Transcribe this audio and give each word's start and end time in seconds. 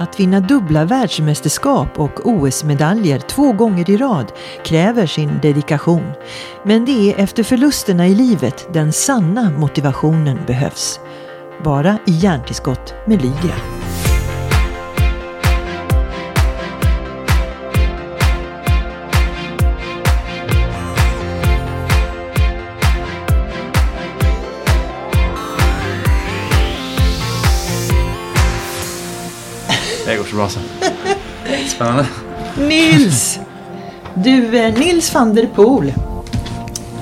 Att 0.00 0.20
vinna 0.20 0.40
dubbla 0.40 0.84
världsmästerskap 0.84 1.98
och 1.98 2.26
OS-medaljer 2.26 3.18
två 3.18 3.52
gånger 3.52 3.90
i 3.90 3.96
rad 3.96 4.32
kräver 4.64 5.06
sin 5.06 5.38
dedikation. 5.42 6.12
Men 6.64 6.84
det 6.84 7.12
är 7.12 7.18
efter 7.18 7.42
förlusterna 7.42 8.06
i 8.06 8.14
livet 8.14 8.68
den 8.72 8.92
sanna 8.92 9.50
motivationen 9.50 10.38
behövs. 10.46 11.00
Bara 11.64 11.98
i 12.06 12.12
hjärntillskott 12.12 12.94
med 13.06 13.22
Lydia. 13.22 13.79
Så. 30.30 30.60
Spännande. 31.68 32.06
Nils! 32.58 33.38
Du, 34.14 34.58
eh, 34.58 34.78
Nils 34.78 35.14
van 35.14 35.34
der 35.34 35.46
Poel. 35.46 35.92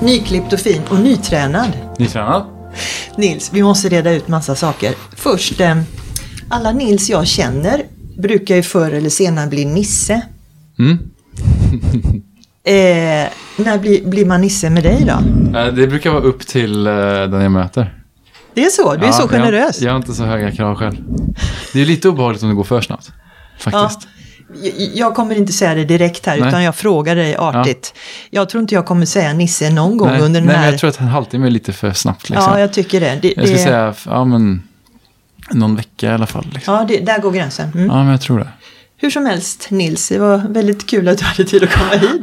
Nyklippt 0.02 0.52
och 0.52 0.60
fin 0.60 0.82
och 0.91 1.01
nytränad. 1.01 1.70
Nytränad? 1.98 2.45
Nils, 3.16 3.51
vi 3.52 3.62
måste 3.62 3.88
reda 3.88 4.12
ut 4.12 4.28
massa 4.28 4.54
saker. 4.54 4.95
Först, 5.16 5.60
eh, 5.60 5.77
alla 6.48 6.73
Nils 6.73 7.10
jag 7.10 7.27
känner 7.27 7.82
brukar 8.18 8.56
ju 8.56 8.62
förr 8.62 8.91
eller 8.91 9.10
senare 9.10 9.46
bli 9.46 9.65
Nisse. 9.65 10.23
Mm. 10.79 10.98
Eh, 12.65 13.29
när 13.56 13.79
blir, 13.79 14.04
blir 14.04 14.26
man 14.26 14.40
Nisse 14.40 14.70
med 14.70 14.82
dig 14.82 15.04
då? 15.04 15.12
Eh, 15.59 15.66
Det 15.74 15.87
brukar 15.87 16.10
vara 16.10 16.23
upp 16.23 16.46
till 16.46 16.87
eh, 16.87 16.92
den 16.92 17.40
jag 17.42 17.52
möter. 17.52 17.98
Det 18.58 18.64
är 18.64 18.70
så? 18.70 18.94
Du 18.94 19.02
är 19.02 19.06
Ja, 19.06 19.12
så 19.12 19.28
generös? 19.28 19.80
Jag, 19.80 19.86
jag 19.88 19.92
har 19.92 19.96
inte 19.96 20.14
så 20.14 20.24
höga 20.24 20.50
krav 20.52 20.74
själv. 20.74 20.96
Det 21.72 21.80
är 21.80 21.86
lite 21.86 22.08
obehagligt 22.08 22.42
om 22.42 22.48
det 22.48 22.54
går 22.54 22.64
för 22.64 22.80
snabbt. 22.80 23.12
Faktiskt. 23.58 24.08
Jag- 24.62 24.90
Jag 24.94 25.14
kommer 25.14 25.34
inte 25.34 25.52
säga 25.52 25.74
det 25.74 25.84
direkt 25.84 26.26
här, 26.26 26.38
Nej. 26.38 26.48
utan 26.48 26.62
jag 26.62 26.74
frågar 26.76 27.16
dig 27.16 27.37
artigt. 27.37 27.95
Jag 28.30 28.48
tror 28.48 28.60
inte 28.60 28.74
jag 28.74 28.87
kommer 28.87 29.06
säga 29.06 29.32
Nisse 29.32 29.70
någon 29.70 29.96
gång 29.96 30.09
nej, 30.09 30.20
under 30.20 30.40
den 30.40 30.46
nej, 30.46 30.56
här... 30.56 30.62
men 30.62 30.70
jag 30.70 30.80
tror 30.80 30.90
att 30.90 31.00
en 31.00 31.06
halvtimme 31.09 31.46
är 31.46 31.50
lite 31.50 31.73
för 31.73 31.92
snabbt. 31.92 32.30
Liksom. 32.30 32.52
Ja, 32.52 32.60
jag 32.60 32.73
tycker 32.73 33.00
det. 33.00 33.18
det, 33.23 33.28
jag 33.28 33.45
skulle 33.46 33.59
det 33.59 33.65
säga, 33.65 33.95
ja 34.06 34.24
men, 34.24 34.62
någon 35.50 35.76
vecka 35.76 36.06
i 36.06 36.15
alla 36.15 36.26
fall. 36.26 36.46
Liksom. 36.54 36.74
Ja, 36.74 36.84
det, 36.88 36.98
där 36.98 37.18
går 37.18 37.30
gränsen. 37.32 37.70
Mm. 37.74 37.87
Ja, 37.87 37.96
men 37.96 38.09
jag 38.09 38.20
tror 38.20 38.38
det. 38.38 38.48
Hur 38.96 39.10
som 39.10 39.26
helst, 39.26 39.66
Nils, 39.70 40.09
det 40.09 40.18
var 40.18 40.38
väldigt 40.48 40.87
kul 40.87 41.09
att 41.09 41.18
du 41.18 41.24
hade 41.24 41.45
tid 41.45 41.62
att 41.62 41.70
komma 41.72 41.90
hit. 41.90 42.22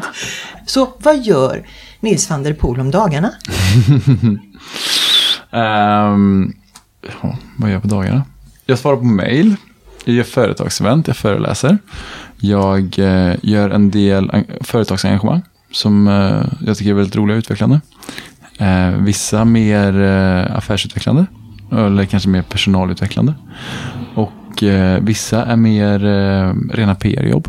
Så 0.66 0.94
vad 0.97 1.23
gör 1.25 1.67
Nils 1.99 2.30
van 2.30 2.44
der 2.44 2.53
Poel 2.53 2.80
om 2.80 2.92
dagarna? 2.92 3.31
Um, 5.56 6.53
vad 7.56 7.70
gör 7.70 7.75
jag 7.75 7.81
på 7.81 7.88
dagarna? 7.88 8.23
Jag 8.66 8.80
svarar 8.80 8.98
på 8.98 9.03
mail. 9.03 9.56
Jag 10.06 10.16
gör 10.16 10.23
företagsevent, 10.23 11.08
jag 11.08 11.17
föreläser. 11.17 11.78
Jag 12.38 13.00
eh, 13.00 13.36
gör 13.42 13.70
en 13.70 13.92
del 13.92 14.45
företagsengagemang 14.61 15.42
som 15.72 16.08
eh, 16.08 16.67
jag 16.67 16.78
tycker 16.78 16.92
är 16.92 16.95
väldigt 16.95 17.16
roliga 17.16 17.36
och 17.36 17.39
utvecklande. 17.39 17.81
Eh, 18.59 18.89
vissa 18.89 19.45
mer 19.45 20.02
eh, 20.02 20.58
affärsutvecklande 20.58 21.26
eller 21.72 22.06
kanske 22.06 22.30
mer 22.30 22.42
personalutvecklande. 22.42 23.33
Och 24.16 24.64
eh, 24.64 25.00
vissa 25.02 25.45
är 25.45 25.56
mer 25.56 26.06
eh, 26.06 26.53
rena 26.73 26.95
PR-jobb. 26.95 27.48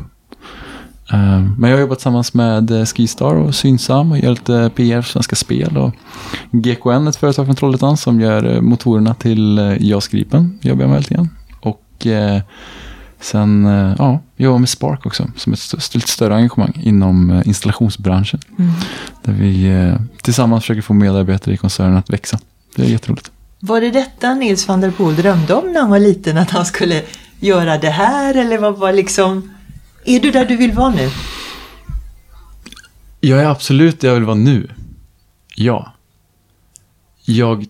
Eh, 1.13 1.41
Men 1.59 1.71
jag 1.71 1.77
har 1.77 1.81
jobbat 1.81 1.99
tillsammans 1.99 2.35
med 2.35 2.71
eh, 2.71 2.85
Skistar 2.85 3.35
och 3.35 3.55
Synsam 3.55 4.13
och 4.13 4.19
gör 4.19 4.31
lite 4.31 4.71
PR 4.75 5.03
för 5.03 5.11
Svenska 5.11 5.37
Spel. 5.37 5.77
Och 5.77 5.95
GKN, 6.51 7.07
ett 7.09 7.17
företag 7.17 7.47
från 7.47 7.57
Trollhättan 7.57 7.97
som 7.97 8.21
gör 8.21 8.55
eh, 8.55 8.61
motorerna 8.61 9.15
till 9.15 9.59
eh, 9.59 9.77
JAS 9.83 10.09
Gripen, 10.09 10.59
jobbar 10.63 10.83
jag 10.83 10.91
med 10.91 10.99
lite 10.99 11.15
grann. 11.15 11.29
Och 11.61 12.07
sen, 13.21 13.65
ja, 13.99 14.21
jobbar 14.37 14.59
med 14.59 14.69
Spark 14.69 15.07
också, 15.07 15.31
som 15.37 15.53
ett 15.53 15.59
st- 15.59 15.99
lite 15.99 16.09
större 16.11 16.35
engagemang 16.37 16.73
inom 16.83 17.43
installationsbranschen. 17.45 18.41
Där 19.23 19.33
vi 19.33 19.93
tillsammans 20.23 20.63
försöker 20.63 20.83
få 20.83 20.95
medarbetare 20.95 21.55
i 21.55 21.57
koncernen 21.57 21.97
att 21.97 22.11
växa. 22.11 22.39
Det 22.77 22.83
är 22.83 22.87
jätteroligt. 22.87 23.31
Var 23.61 23.81
det 23.81 23.91
detta 23.91 24.35
Nils 24.35 24.69
van 24.69 24.81
der 24.81 24.91
Poel 24.91 25.17
drömde 25.17 25.55
om 25.55 25.73
när 25.73 25.81
han 25.81 25.91
var 25.91 25.99
liten? 25.99 26.39
Att 26.39 26.51
han 26.51 26.65
skulle 26.67 27.03
göra 27.41 27.79
det 27.79 27.91
här? 27.91 28.35
Eller 28.35 28.59
vad 28.59 28.77
var 28.79 28.93
liksom... 28.93 29.51
Är 30.07 30.21
du 30.21 30.31
där 30.31 30.47
du 30.47 30.57
vill 30.57 30.73
vara 30.73 30.91
nu? 30.91 31.11
Jag 33.21 33.41
är 33.41 33.47
absolut 33.47 34.01
där 34.01 34.09
jag 34.09 34.15
vill 34.15 34.25
vara 34.25 34.37
nu. 34.37 34.71
Ja. 35.57 35.93
Jag, 37.25 37.67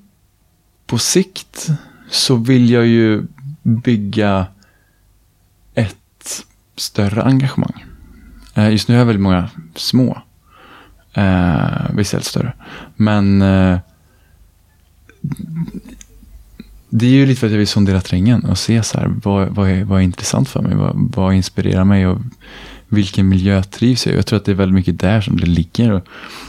på 0.87 0.99
sikt 0.99 1.69
så 2.11 2.37
vill 2.37 2.71
jag 2.71 2.87
ju 2.87 3.27
bygga 3.63 4.47
ett 5.75 6.45
större 6.77 7.23
engagemang. 7.23 7.85
Eh, 8.55 8.71
just 8.71 8.89
nu 8.89 8.95
har 8.95 8.99
jag 8.99 9.07
väldigt 9.07 9.23
många 9.23 9.51
små. 9.75 10.23
Eh, 11.13 11.91
vissa 11.93 12.17
är 12.17 12.21
större. 12.21 12.53
Men 12.97 13.43
eh, 13.43 13.79
det 16.99 17.07
är 17.07 17.11
ju 17.11 17.27
lite 17.27 17.41
för 17.41 17.47
att 17.47 17.53
jag 17.53 17.59
vill 17.59 17.69
sondera 17.69 18.01
terrängen 18.01 18.45
och 18.45 18.59
se 18.59 18.83
så 18.83 18.99
här, 18.99 19.15
vad, 19.23 19.49
vad, 19.49 19.71
är, 19.71 19.85
vad 19.85 19.99
är 19.99 20.03
intressant 20.03 20.49
för 20.49 20.63
mig, 20.63 20.75
vad, 20.77 21.13
vad 21.17 21.35
inspirerar 21.35 21.85
mig 21.85 22.07
och 22.07 22.19
vilken 22.89 23.29
miljö 23.29 23.63
trivs 23.63 24.07
jag 24.07 24.15
i? 24.15 24.17
Jag 24.17 24.27
tror 24.27 24.37
att 24.37 24.45
det 24.45 24.51
är 24.51 24.57
väldigt 24.57 24.75
mycket 24.75 25.01
där 25.01 25.21
som 25.21 25.37
det 25.37 25.47
ligger. 25.47 25.93
Och 25.93 26.07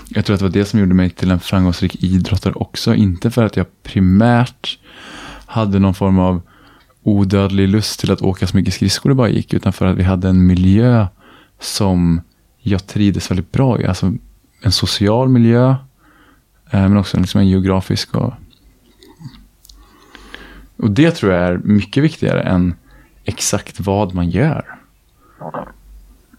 jag 0.10 0.26
tror 0.26 0.34
att 0.34 0.40
det 0.40 0.46
var 0.46 0.54
det 0.54 0.66
som 0.66 0.80
gjorde 0.80 0.94
mig 0.94 1.10
till 1.10 1.32
en 1.32 1.40
framgångsrik 1.40 2.04
idrottare 2.04 2.54
också. 2.54 2.96
Inte 2.96 3.32
för 3.32 3.46
att 3.46 3.58
jag 3.58 3.66
primärt 3.84 4.80
hade 5.46 5.80
någon 5.80 5.94
form 5.94 6.20
av 6.20 6.42
odödlig 7.04 7.68
lust 7.68 8.00
till 8.00 8.12
att 8.12 8.22
åka 8.22 8.48
så 8.48 8.58
mycket 8.58 8.74
skridskor 8.74 9.10
det 9.10 9.16
bara 9.16 9.30
gick. 9.30 9.54
Utan 9.54 9.74
för 9.74 9.86
att 9.86 9.98
vi 9.98 10.04
hade 10.04 10.30
en 10.30 10.46
miljö 10.46 11.08
som 11.60 12.22
jag 12.60 12.88
trivdes 12.88 13.32
väldigt 13.32 13.52
bra 13.52 13.82
i. 13.82 13.86
Alltså 13.86 14.14
en 14.62 14.72
social 14.72 15.30
miljö. 15.30 15.70
Eh, 16.70 16.82
men 16.82 16.98
också 16.98 17.20
liksom 17.20 17.42
en 17.42 17.48
geografisk. 17.48 18.16
Och, 18.16 18.34
och 20.78 20.92
det 20.92 21.12
tror 21.12 21.34
jag 21.34 21.44
är 21.44 21.58
mycket 21.64 22.04
viktigare 22.04 22.42
än 22.42 22.76
exakt 23.26 23.80
vad 23.80 24.14
man 24.14 24.30
gör. 24.30 24.66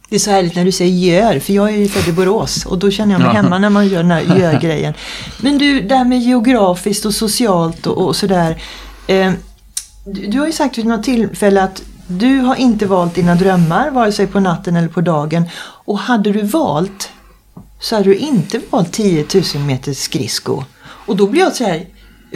Det 0.08 0.14
är 0.14 0.18
så 0.18 0.30
härligt 0.30 0.56
när 0.56 0.64
du 0.64 0.72
säger 0.72 1.20
gör, 1.22 1.38
för 1.40 1.52
jag 1.52 1.68
är 1.68 1.76
ju 1.76 1.88
född 1.88 2.08
i 2.08 2.12
Borås 2.12 2.66
och 2.66 2.78
då 2.78 2.90
känner 2.90 3.12
jag 3.12 3.20
mig 3.20 3.28
Ja. 3.34 3.42
hemma 3.42 3.58
när 3.58 3.70
man 3.70 3.88
gör 3.88 4.02
den 4.02 4.10
här 4.10 4.20
gör-grejen. 4.38 4.94
Men 5.40 5.58
du, 5.58 5.80
det 5.80 5.94
här 5.96 6.04
med 6.04 6.20
geografiskt 6.22 7.04
och 7.04 7.14
socialt 7.14 7.86
och, 7.86 8.06
och 8.06 8.16
sådär. 8.16 8.62
Eh, 9.06 9.32
du, 10.06 10.26
du 10.26 10.38
har 10.38 10.46
ju 10.46 10.52
sagt 10.52 10.78
vid 10.78 10.86
något 10.86 11.04
tillfälle 11.04 11.62
att 11.62 11.82
du 12.06 12.38
har 12.38 12.56
inte 12.56 12.86
valt 12.86 13.14
dina 13.14 13.34
drömmar, 13.34 13.90
vare 13.90 14.12
sig 14.12 14.26
på 14.26 14.40
natten 14.40 14.76
eller 14.76 14.88
på 14.88 15.00
dagen. 15.00 15.44
Och 15.60 15.98
hade 15.98 16.32
du 16.32 16.42
valt 16.42 17.10
så 17.80 17.96
hade 17.96 18.08
du 18.08 18.14
inte 18.16 18.60
valt 18.70 18.92
10 18.92 19.24
000 19.54 19.64
meter 19.64 19.92
skridsko. 19.92 20.64
Och 20.80 21.16
då 21.16 21.26
blir 21.26 21.40
jag 21.40 21.56
så 21.56 21.64
här 21.64 21.86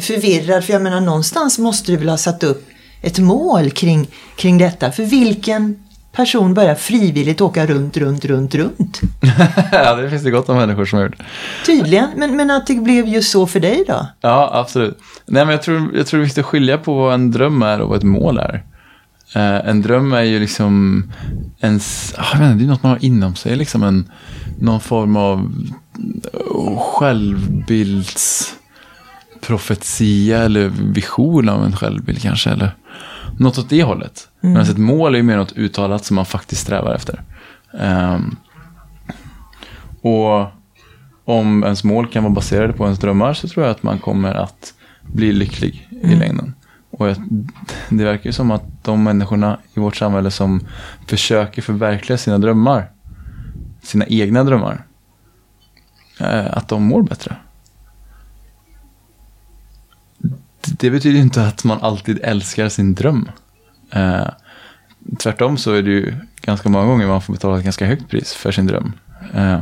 förvirrad, 0.00 0.64
för 0.64 0.72
jag 0.72 0.82
menar 0.82 1.00
någonstans 1.00 1.58
måste 1.58 1.92
du 1.92 1.96
väl 1.98 2.08
ha 2.08 2.16
satt 2.16 2.42
upp 2.44 2.68
ett 3.02 3.18
mål 3.18 3.70
kring, 3.70 4.06
kring 4.36 4.58
detta. 4.58 4.92
För 4.92 5.04
vilken 5.04 5.76
person 6.12 6.54
börjar 6.54 6.74
frivilligt 6.74 7.40
åka 7.40 7.66
runt, 7.66 7.96
runt, 7.96 8.24
runt, 8.24 8.54
runt? 8.54 9.00
ja, 9.72 9.94
det 9.94 10.10
finns 10.10 10.22
det 10.22 10.30
gott 10.30 10.48
om 10.48 10.56
människor 10.56 10.84
som 10.84 10.98
har 10.98 11.06
gjort. 11.06 11.16
Tydligen, 11.66 12.08
men, 12.16 12.36
men 12.36 12.50
att 12.50 12.66
det 12.66 12.74
blev 12.74 13.08
just 13.08 13.30
så 13.30 13.46
för 13.46 13.60
dig 13.60 13.84
då? 13.88 14.06
Ja, 14.20 14.50
absolut. 14.54 14.98
Nej, 15.26 15.44
men 15.44 15.52
jag 15.52 15.62
tror, 15.62 15.90
jag 15.96 16.06
tror 16.06 16.18
det 16.20 16.22
är 16.22 16.24
viktigt 16.24 16.44
att 16.44 16.50
skilja 16.50 16.78
på 16.78 16.94
vad 16.94 17.14
en 17.14 17.30
dröm 17.30 17.62
är 17.62 17.80
och 17.80 17.88
vad 17.88 17.98
ett 17.98 18.04
mål 18.04 18.38
är. 18.38 18.64
Eh, 19.34 19.68
en 19.68 19.82
dröm 19.82 20.12
är 20.12 20.22
ju 20.22 20.40
liksom 20.40 21.04
en, 21.60 21.76
s- 21.76 22.14
ah, 22.18 22.24
jag 22.32 22.38
vet 22.40 22.50
inte, 22.50 22.64
det 22.64 22.66
är 22.66 22.68
något 22.68 22.82
man 22.82 22.92
har 22.92 23.04
inom 23.04 23.34
sig, 23.34 23.56
liksom 23.56 23.82
en, 23.82 24.10
någon 24.60 24.80
form 24.80 25.16
av 25.16 25.52
eh, 26.32 26.40
självbildsprofetia 29.42 30.38
eller 30.38 30.68
vision 30.68 31.48
av 31.48 31.64
en 31.64 31.76
självbild 31.76 32.22
kanske. 32.22 32.50
Eller 32.50 32.74
något 33.38 33.58
åt 33.58 33.68
det 33.68 33.82
hållet. 33.82 34.28
Men 34.40 34.56
ett 34.56 34.78
mål 34.78 35.14
är 35.14 35.18
ju 35.18 35.22
mer 35.22 35.36
något 35.36 35.52
uttalat 35.52 36.04
som 36.04 36.16
man 36.16 36.26
faktiskt 36.26 36.62
strävar 36.62 36.94
efter. 36.94 37.22
Ehm, 37.78 38.36
och 40.02 40.46
om 41.24 41.64
ens 41.64 41.84
mål 41.84 42.06
kan 42.06 42.22
vara 42.22 42.34
baserade 42.34 42.72
på 42.72 42.84
ens 42.84 42.98
drömmar 42.98 43.34
så 43.34 43.48
tror 43.48 43.64
jag 43.64 43.70
att 43.70 43.82
man 43.82 43.98
kommer 43.98 44.34
att 44.34 44.74
bli 45.02 45.32
lycklig 45.32 45.88
i 46.02 46.14
längden. 46.14 46.54
Och 46.90 47.08
jag, 47.08 47.16
det 47.88 48.04
verkar 48.04 48.26
ju 48.26 48.32
som 48.32 48.50
att 48.50 48.64
de 48.84 49.02
människorna 49.02 49.58
i 49.74 49.80
vårt 49.80 49.96
samhälle 49.96 50.30
som 50.30 50.60
försöker 51.06 51.62
förverkliga 51.62 52.18
sina 52.18 52.38
drömmar, 52.38 52.90
sina 53.82 54.06
egna 54.06 54.44
drömmar, 54.44 54.84
eh, 56.20 56.56
att 56.56 56.68
de 56.68 56.82
mår 56.82 57.02
bättre. 57.02 57.36
Det- 60.82 60.90
betyder 60.90 61.16
ju 61.16 61.22
inte 61.22 61.46
att 61.46 61.64
man 61.64 61.78
alltid 61.82 62.18
älskar 62.22 62.68
sin 62.68 62.94
dröm. 62.94 63.28
Eh, 63.90 64.26
tvärtom 65.18 65.56
så 65.56 65.72
är 65.72 65.82
det 65.82 65.90
ju 65.90 66.14
ganska 66.40 66.68
många 66.68 66.84
gånger 66.86 67.06
man 67.06 67.22
får 67.22 67.32
betala 67.32 67.58
ett 67.58 67.64
ganska 67.64 67.86
högt 67.86 68.08
pris 68.08 68.32
för 68.34 68.52
sin 68.52 68.66
dröm. 68.66 68.92
Eh, 69.34 69.60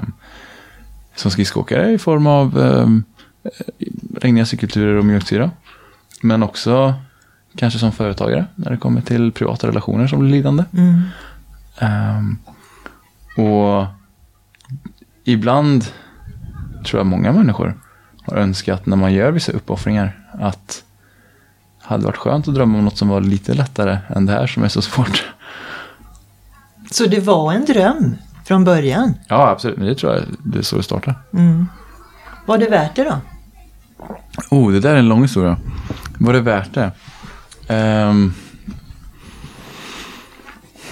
som 1.15 1.31
skridskoåkare 1.31 1.91
i 1.93 1.99
form 1.99 2.27
av 2.27 2.61
eh, 2.61 2.89
regniga 4.21 4.47
cykelturer 4.47 4.95
och 4.95 5.05
mjölksyra. 5.05 5.51
Men 6.23 6.43
också 6.43 6.95
kanske 7.57 7.79
som 7.79 7.93
företagare, 7.93 8.47
när 8.55 8.71
det 8.71 8.77
kommer 8.77 9.01
till 9.01 9.33
privata 9.33 9.67
relationer 9.67 10.07
som 10.07 10.19
blir 10.21 10.31
lidande. 10.31 10.65
Mm. 10.73 11.03
Ehm, 11.79 12.39
och 13.37 13.87
ibland 15.25 15.85
tror 16.87 17.01
jag 17.01 17.07
många 17.07 17.33
människor 17.33 17.79
har 18.23 18.37
önskat 18.37 18.87
när 18.87 18.97
man 18.97 19.13
gör 19.13 19.31
vissa 19.33 19.53
uppoffringar 19.53 20.19
att 20.33 20.85
hade 21.91 22.05
varit 22.05 22.17
skönt 22.17 22.49
att 22.49 22.55
drömma 22.55 22.79
om 22.79 22.85
något 22.85 22.99
som 22.99 23.09
var 23.09 23.21
lite 23.21 23.55
lättare 23.55 23.99
än 24.09 24.27
det 24.27 24.33
här 24.33 24.47
som 24.47 24.63
är 24.65 24.69
så 24.69 24.83
svårt. 24.83 25.25
Så 26.91 27.07
det 27.07 27.21
var 27.21 27.53
en 27.53 27.65
dröm 27.65 28.17
från 28.45 28.65
början? 28.65 29.15
Ja, 29.29 29.49
absolut. 29.49 29.77
Men 29.79 29.87
det 29.87 29.95
tror 29.95 30.13
jag 30.15 30.23
det 30.45 30.59
är 30.59 30.63
så 30.63 30.77
det 30.77 30.83
startar. 30.83 31.15
Mm. 31.35 31.67
Var 32.47 32.59
det 32.59 32.69
värt 32.69 32.97
det 32.97 33.05
då? 33.05 33.17
Oh, 34.51 34.73
det 34.73 34.81
där 34.81 34.95
är 34.95 34.99
en 34.99 35.09
lång 35.09 35.23
historia. 35.23 35.57
Var 36.19 36.33
det 36.33 36.41
värt 36.41 36.75
det? 36.75 36.91
Ehm, 37.69 38.33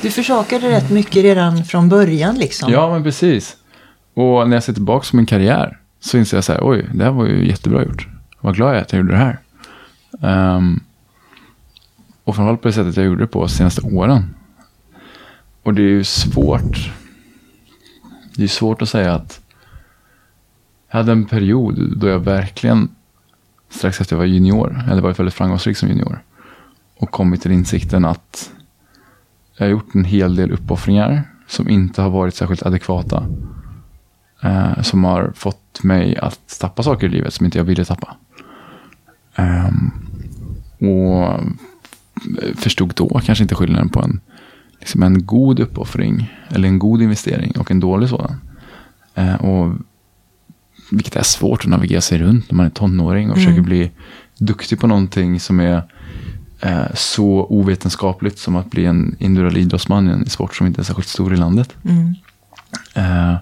Du 0.02 0.10
försakade 0.10 0.70
rätt 0.70 0.90
mycket 0.90 1.22
redan 1.22 1.64
från 1.64 1.88
början 1.88 2.34
liksom. 2.38 2.72
ja, 2.72 2.90
men 2.90 3.02
precis. 3.02 3.56
Och 4.14 4.48
när 4.48 4.56
jag 4.56 4.62
ser 4.64 4.72
tillbaka 4.72 5.06
på 5.10 5.16
min 5.16 5.26
karriär 5.26 5.78
så 6.00 6.18
inser 6.18 6.36
jag 6.36 6.44
så 6.44 6.52
här, 6.52 6.60
oj, 6.64 6.88
det 6.94 7.04
här 7.04 7.10
var 7.10 7.26
ju 7.26 7.48
jättebra 7.48 7.82
gjort. 7.84 8.08
Vad 8.40 8.54
glad 8.54 8.68
jag 8.70 8.76
är 8.76 8.82
att 8.82 8.92
jag 8.92 8.98
gjorde 9.00 9.12
det 9.12 9.18
här. 9.18 9.38
Ehm, 10.22 10.80
och 12.28 12.36
framförallt 12.36 12.62
på 12.62 12.68
det 12.68 12.74
sättet 12.74 12.96
jag 12.96 13.06
gjorde 13.06 13.22
det 13.22 13.26
på 13.26 13.40
de 13.40 13.48
senaste 13.48 13.80
åren. 13.80 14.34
Och 15.62 15.74
det 15.74 15.82
är 15.82 15.88
ju 15.88 16.04
svårt. 16.04 16.92
Det 18.36 18.42
är 18.42 18.48
svårt 18.48 18.82
att 18.82 18.88
säga 18.88 19.14
att 19.14 19.40
jag 20.90 20.96
hade 20.96 21.12
en 21.12 21.24
period 21.24 21.98
då 21.98 22.08
jag 22.08 22.18
verkligen 22.18 22.88
strax 23.68 24.00
efter 24.00 24.16
jag 24.16 24.18
var 24.18 24.26
junior, 24.26 24.84
eller 24.90 25.02
varit 25.02 25.18
väldigt 25.18 25.34
framgångsrik 25.34 25.76
som 25.76 25.88
junior, 25.88 26.22
och 26.96 27.10
kommit 27.10 27.42
till 27.42 27.52
insikten 27.52 28.04
att 28.04 28.50
jag 29.56 29.66
har 29.66 29.70
gjort 29.70 29.94
en 29.94 30.04
hel 30.04 30.36
del 30.36 30.52
uppoffringar 30.52 31.22
som 31.46 31.68
inte 31.68 32.02
har 32.02 32.10
varit 32.10 32.34
särskilt 32.34 32.62
adekvata. 32.62 33.26
Eh, 34.42 34.82
som 34.82 35.04
har 35.04 35.32
fått 35.34 35.82
mig 35.82 36.16
att 36.16 36.58
tappa 36.60 36.82
saker 36.82 37.06
i 37.06 37.10
livet 37.10 37.34
som 37.34 37.46
inte 37.46 37.58
jag 37.58 37.64
ville 37.64 37.84
tappa. 37.84 38.16
Eh, 39.34 39.70
och 40.88 41.40
förstod 42.56 42.92
då 42.96 43.20
kanske 43.24 43.44
inte 43.44 43.54
skillnaden 43.54 43.88
på 43.88 44.00
en, 44.02 44.20
liksom 44.78 45.02
en 45.02 45.26
god 45.26 45.60
uppoffring 45.60 46.34
eller 46.48 46.68
en 46.68 46.78
god 46.78 47.02
investering 47.02 47.52
och 47.58 47.70
en 47.70 47.80
dålig 47.80 48.08
sådan. 48.08 48.40
Eh, 49.14 49.34
och 49.34 49.74
vilket 50.90 51.16
är 51.16 51.22
svårt 51.22 51.60
att 51.60 51.70
navigera 51.70 52.00
sig 52.00 52.18
runt 52.18 52.50
när 52.50 52.56
man 52.56 52.66
är 52.66 52.70
tonåring 52.70 53.30
och 53.30 53.36
Mm. 53.36 53.46
försöker 53.46 53.62
bli 53.62 53.90
duktig 54.38 54.80
på 54.80 54.86
någonting 54.86 55.40
som 55.40 55.60
är 55.60 55.82
eh, 56.60 56.94
så 56.94 57.46
ovetenskapligt 57.50 58.38
som 58.38 58.56
att 58.56 58.70
bli 58.70 58.84
en 58.84 59.16
individuell 59.18 59.56
idrottsman 59.56 60.08
i 60.08 60.12
en 60.12 60.26
sport 60.30 60.56
som 60.56 60.66
inte 60.66 60.80
är 60.80 60.84
särskilt 60.84 61.08
stor 61.08 61.34
i 61.34 61.36
landet. 61.36 61.74
Mm. 61.84 62.14
Eh, 62.94 63.36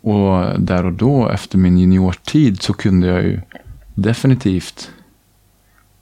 och 0.00 0.60
där 0.60 0.86
och 0.86 0.92
då, 0.92 1.28
efter 1.28 1.58
min 1.58 1.78
juniortid, 1.78 2.62
så 2.62 2.72
kunde 2.72 3.06
jag 3.06 3.22
ju 3.22 3.40
definitivt 3.94 4.90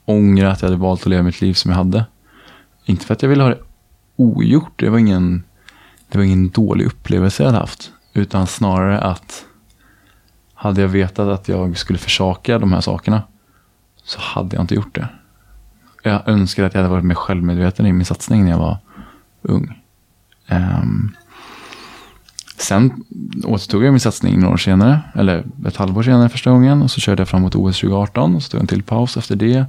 ångra 0.04 0.50
att 0.50 0.62
jag 0.62 0.68
hade 0.68 0.80
valt 0.80 1.00
att 1.00 1.06
leva 1.06 1.22
mitt 1.22 1.40
liv 1.40 1.54
som 1.54 1.70
jag 1.70 1.78
hade. 1.78 2.04
Inte 2.84 3.06
för 3.06 3.14
att 3.14 3.22
jag 3.22 3.28
ville 3.28 3.42
ha 3.42 3.50
det 3.50 3.60
ogjort, 4.16 4.72
det 4.76 4.88
var 4.88 4.98
ingen, 4.98 5.44
det 6.08 6.18
var 6.18 6.24
ingen 6.24 6.48
dålig 6.48 6.86
upplevelse 6.86 7.42
jag 7.42 7.50
hade 7.50 7.60
haft. 7.60 7.92
Utan 8.12 8.46
snarare 8.46 9.00
att 9.00 9.44
hade 10.54 10.80
jag 10.80 10.88
vetat 10.88 11.28
att 11.28 11.48
jag 11.48 11.78
skulle 11.78 11.98
försaka 11.98 12.58
de 12.58 12.72
här 12.72 12.80
sakerna 12.80 13.22
så 14.04 14.20
hade 14.20 14.56
jag 14.56 14.62
inte 14.62 14.74
gjort 14.74 14.94
det. 14.94 15.08
Jag 16.02 16.28
önskar 16.28 16.64
att 16.64 16.74
jag 16.74 16.80
hade 16.80 16.92
varit 16.92 17.04
mer 17.04 17.14
självmedveten 17.14 17.86
i 17.86 17.92
min 17.92 18.04
satsning 18.04 18.44
när 18.44 18.50
jag 18.50 18.58
var 18.58 18.78
ung. 19.42 19.80
Um, 20.50 21.16
sen 22.64 23.04
återtog 23.44 23.84
jag 23.84 23.92
min 23.92 24.00
satsning 24.00 24.40
några 24.40 24.54
år 24.54 24.58
senare, 24.58 25.00
eller 25.14 25.44
ett 25.66 25.76
halvår 25.76 26.02
senare 26.02 26.28
första 26.28 26.50
gången. 26.50 26.82
Och 26.82 26.90
så 26.90 27.00
körde 27.00 27.20
jag 27.20 27.28
fram 27.28 27.42
mot 27.42 27.54
OS 27.54 27.80
2018 27.80 28.36
och 28.36 28.42
så 28.42 28.50
tog 28.50 28.58
jag 28.58 28.62
en 28.62 28.66
till 28.66 28.82
paus 28.82 29.16
efter 29.16 29.36
det. 29.36 29.64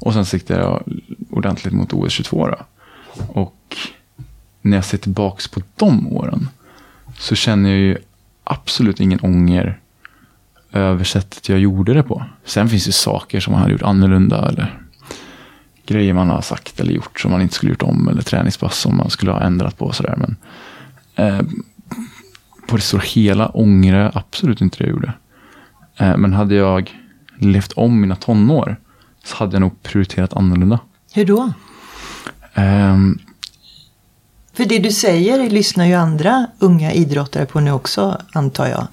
Och 0.00 0.12
sen 0.12 0.24
siktade 0.24 0.60
jag 0.60 0.82
ordentligt 1.30 1.74
mot 1.74 1.92
OS 1.92 2.12
22 2.12 2.48
då. 2.48 2.56
Och 3.26 3.76
när 4.62 4.76
jag 4.76 4.84
ser 4.84 4.98
tillbaka 4.98 5.42
på 5.52 5.60
de 5.76 6.08
åren 6.08 6.48
så 7.18 7.34
känner 7.34 7.70
jag 7.70 7.78
ju 7.78 7.96
absolut 8.44 9.00
ingen 9.00 9.20
ånger 9.20 9.78
över 10.72 11.04
sättet 11.04 11.48
jag 11.48 11.58
gjorde 11.58 11.94
det 11.94 12.02
på. 12.02 12.24
Sen 12.44 12.68
finns 12.68 12.84
det 12.84 12.92
saker 12.92 13.40
som 13.40 13.52
man 13.52 13.62
hade 13.62 13.72
gjort 13.72 13.82
annorlunda 13.82 14.48
eller 14.48 14.78
grejer 15.86 16.12
man 16.12 16.30
har 16.30 16.40
sagt 16.40 16.80
eller 16.80 16.92
gjort 16.92 17.20
som 17.20 17.30
man 17.30 17.42
inte 17.42 17.54
skulle 17.54 17.72
gjort 17.72 17.82
om 17.82 18.08
eller 18.08 18.22
träningspass 18.22 18.78
som 18.78 18.96
man 18.96 19.10
skulle 19.10 19.32
ha 19.32 19.40
ändrat 19.40 19.78
på 19.78 19.84
och 19.84 19.94
sådär. 19.94 20.16
Men 20.16 20.36
eh, 21.14 21.40
på 22.72 22.76
det 22.76 22.82
stora 22.82 23.02
hela 23.02 23.48
ångrar 23.48 24.02
jag 24.02 24.12
absolut 24.14 24.60
inte 24.60 24.78
det 24.78 24.84
jag 24.84 24.90
gjorde. 24.90 25.12
Eh, 25.96 26.16
men 26.16 26.32
hade 26.32 26.54
jag 26.54 26.98
levt 27.38 27.72
om 27.72 28.00
mina 28.00 28.16
tonår 28.16 28.76
så 29.24 29.36
hade 29.36 29.54
jag 29.54 29.60
nog 29.60 29.82
prioriterat 29.82 30.32
annorlunda. 30.32 30.78
Hur 31.12 31.24
då? 31.24 31.52
Ehm, 32.54 33.18
För 34.52 34.64
det 34.64 34.78
du 34.78 34.92
säger 34.92 35.50
lyssnar 35.50 35.86
ju 35.86 35.94
andra 35.94 36.46
unga 36.58 36.92
idrottare 36.92 37.46
på 37.46 37.60
nu 37.60 37.72
också, 37.72 38.18
antar 38.32 38.66
jag. 38.66 38.86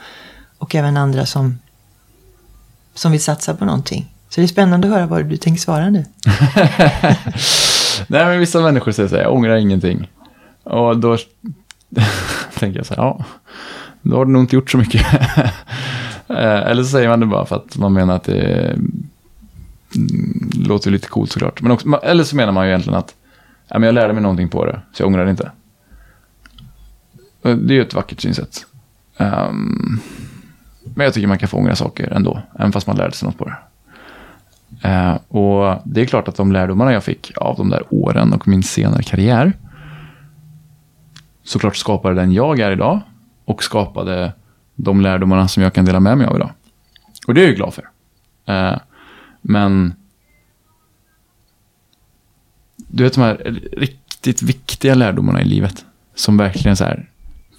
Och 0.57 0.75
även 0.75 0.97
andra 0.97 1.25
som, 1.25 1.59
som 2.93 3.11
vill 3.11 3.23
satsa 3.23 3.55
på 3.55 3.65
någonting. 3.65 4.13
Så 4.29 4.41
det 4.41 4.45
är 4.45 4.47
spännande 4.47 4.87
att 4.87 4.93
höra 4.93 5.05
vad 5.05 5.25
du 5.25 5.37
tänker 5.37 5.61
svara 5.61 5.89
nu. 5.89 6.05
Nej, 8.07 8.25
men 8.25 8.39
vissa 8.39 8.61
människor 8.61 8.91
säger 8.91 9.09
så 9.09 9.15
här, 9.15 9.23
jag 9.23 9.33
ångrar 9.33 9.55
ingenting. 9.55 10.09
Och 10.63 10.97
då 10.97 11.17
tänker 12.59 12.79
jag 12.79 12.85
så 12.85 12.95
här, 12.95 13.03
ja, 13.03 13.25
då 14.01 14.17
har 14.17 14.25
du 14.25 14.31
nog 14.31 14.43
inte 14.43 14.55
gjort 14.55 14.71
så 14.71 14.77
mycket. 14.77 15.05
Eh, 16.31 16.69
eller 16.69 16.83
så 16.83 16.89
säger 16.89 17.09
man 17.09 17.19
det 17.19 17.25
bara 17.25 17.45
för 17.45 17.55
att 17.55 17.77
man 17.77 17.93
menar 17.93 18.15
att 18.15 18.23
det 18.23 18.71
mm, 19.95 20.49
låter 20.53 20.91
lite 20.91 21.07
coolt 21.07 21.31
såklart. 21.31 21.61
Men 21.61 21.71
också, 21.71 21.99
eller 22.03 22.23
så 22.23 22.35
menar 22.35 22.51
man 22.51 22.65
ju 22.65 22.71
egentligen 22.71 22.99
att 22.99 23.15
ja, 23.67 23.79
men 23.79 23.87
jag 23.87 23.95
lärde 23.95 24.13
mig 24.13 24.21
någonting 24.21 24.49
på 24.49 24.65
det, 24.65 24.81
så 24.93 25.03
jag 25.03 25.07
ångrar 25.07 25.25
det 25.25 25.31
inte. 25.31 25.51
Eh, 27.43 27.55
det 27.55 27.73
är 27.73 27.75
ju 27.75 27.81
ett 27.81 27.93
vackert 27.93 28.21
synsätt. 28.21 28.65
Ehm, 29.17 29.99
men 30.83 31.03
jag 31.03 31.13
tycker 31.13 31.27
man 31.27 31.39
kan 31.39 31.49
få 31.49 31.57
ångra 31.57 31.75
saker 31.75 32.13
ändå, 32.13 32.41
även 32.59 32.71
fast 32.71 32.87
man 32.87 32.97
lärde 32.97 33.13
sig 33.13 33.27
något 33.27 33.37
på 33.37 33.45
det. 33.45 33.57
Eh, 34.89 35.17
och 35.27 35.81
det 35.85 36.01
är 36.01 36.05
klart 36.05 36.27
att 36.27 36.35
de 36.35 36.51
lärdomarna 36.51 36.93
jag 36.93 37.03
fick 37.03 37.31
av 37.35 37.57
de 37.57 37.69
där 37.69 37.83
åren 37.89 38.33
och 38.33 38.47
min 38.47 38.63
senare 38.63 39.03
karriär 39.03 39.53
såklart 41.49 41.75
skapade 41.75 42.15
den 42.15 42.33
jag 42.33 42.59
är 42.59 42.71
idag 42.71 43.01
och 43.45 43.63
skapade 43.63 44.33
de 44.75 45.01
lärdomarna 45.01 45.47
som 45.47 45.63
jag 45.63 45.73
kan 45.73 45.85
dela 45.85 45.99
med 45.99 46.17
mig 46.17 46.27
av 46.27 46.35
idag. 46.35 46.51
Och 47.27 47.33
det 47.33 47.41
är 47.41 47.43
jag 47.43 47.49
ju 47.49 47.55
glad 47.55 47.73
för. 47.73 47.89
Eh, 48.45 48.77
men 49.41 49.93
du 52.77 53.03
vet 53.03 53.13
de 53.13 53.21
här 53.21 53.35
riktigt 53.73 54.41
viktiga 54.41 54.95
lärdomarna 54.95 55.41
i 55.41 55.45
livet 55.45 55.85
som 56.15 56.37
verkligen 56.37 56.77
så 56.77 56.83
här 56.83 57.09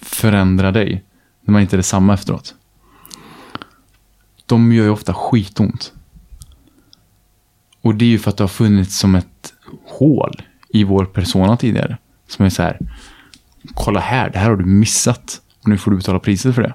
förändrar 0.01 0.71
dig 0.71 1.03
när 1.41 1.51
man 1.51 1.61
inte 1.61 1.75
är 1.75 1.77
detsamma 1.77 2.13
efteråt. 2.13 2.55
De 4.45 4.73
gör 4.73 4.83
ju 4.83 4.89
ofta 4.89 5.13
skitont. 5.13 5.93
Och 7.81 7.95
det 7.95 8.05
är 8.05 8.09
ju 8.09 8.19
för 8.19 8.29
att 8.29 8.37
det 8.37 8.43
har 8.43 8.47
funnits 8.49 8.97
som 8.97 9.15
ett 9.15 9.53
hål 9.85 10.41
i 10.69 10.83
vår 10.83 11.05
persona 11.05 11.57
tidigare. 11.57 11.97
Som 12.27 12.45
är 12.45 12.49
så 12.49 12.63
här, 12.63 12.79
kolla 13.73 13.99
här, 13.99 14.29
det 14.29 14.39
här 14.39 14.49
har 14.49 14.55
du 14.55 14.65
missat. 14.65 15.41
Och 15.61 15.67
nu 15.67 15.77
får 15.77 15.91
du 15.91 15.97
betala 15.97 16.19
priset 16.19 16.55
för 16.55 16.61
det. 16.61 16.73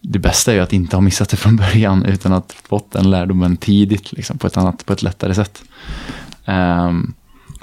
Det 0.00 0.18
bästa 0.18 0.50
är 0.50 0.56
ju 0.56 0.62
att 0.62 0.72
inte 0.72 0.96
ha 0.96 1.00
missat 1.00 1.28
det 1.28 1.36
från 1.36 1.56
början 1.56 2.04
utan 2.04 2.32
att 2.32 2.52
fått 2.52 2.92
den 2.92 3.10
lärdomen 3.10 3.56
tidigt 3.56 4.12
liksom, 4.12 4.38
på, 4.38 4.46
ett 4.46 4.56
annat, 4.56 4.86
på 4.86 4.92
ett 4.92 5.02
lättare 5.02 5.34
sätt. 5.34 5.62
Ehm, 6.44 7.14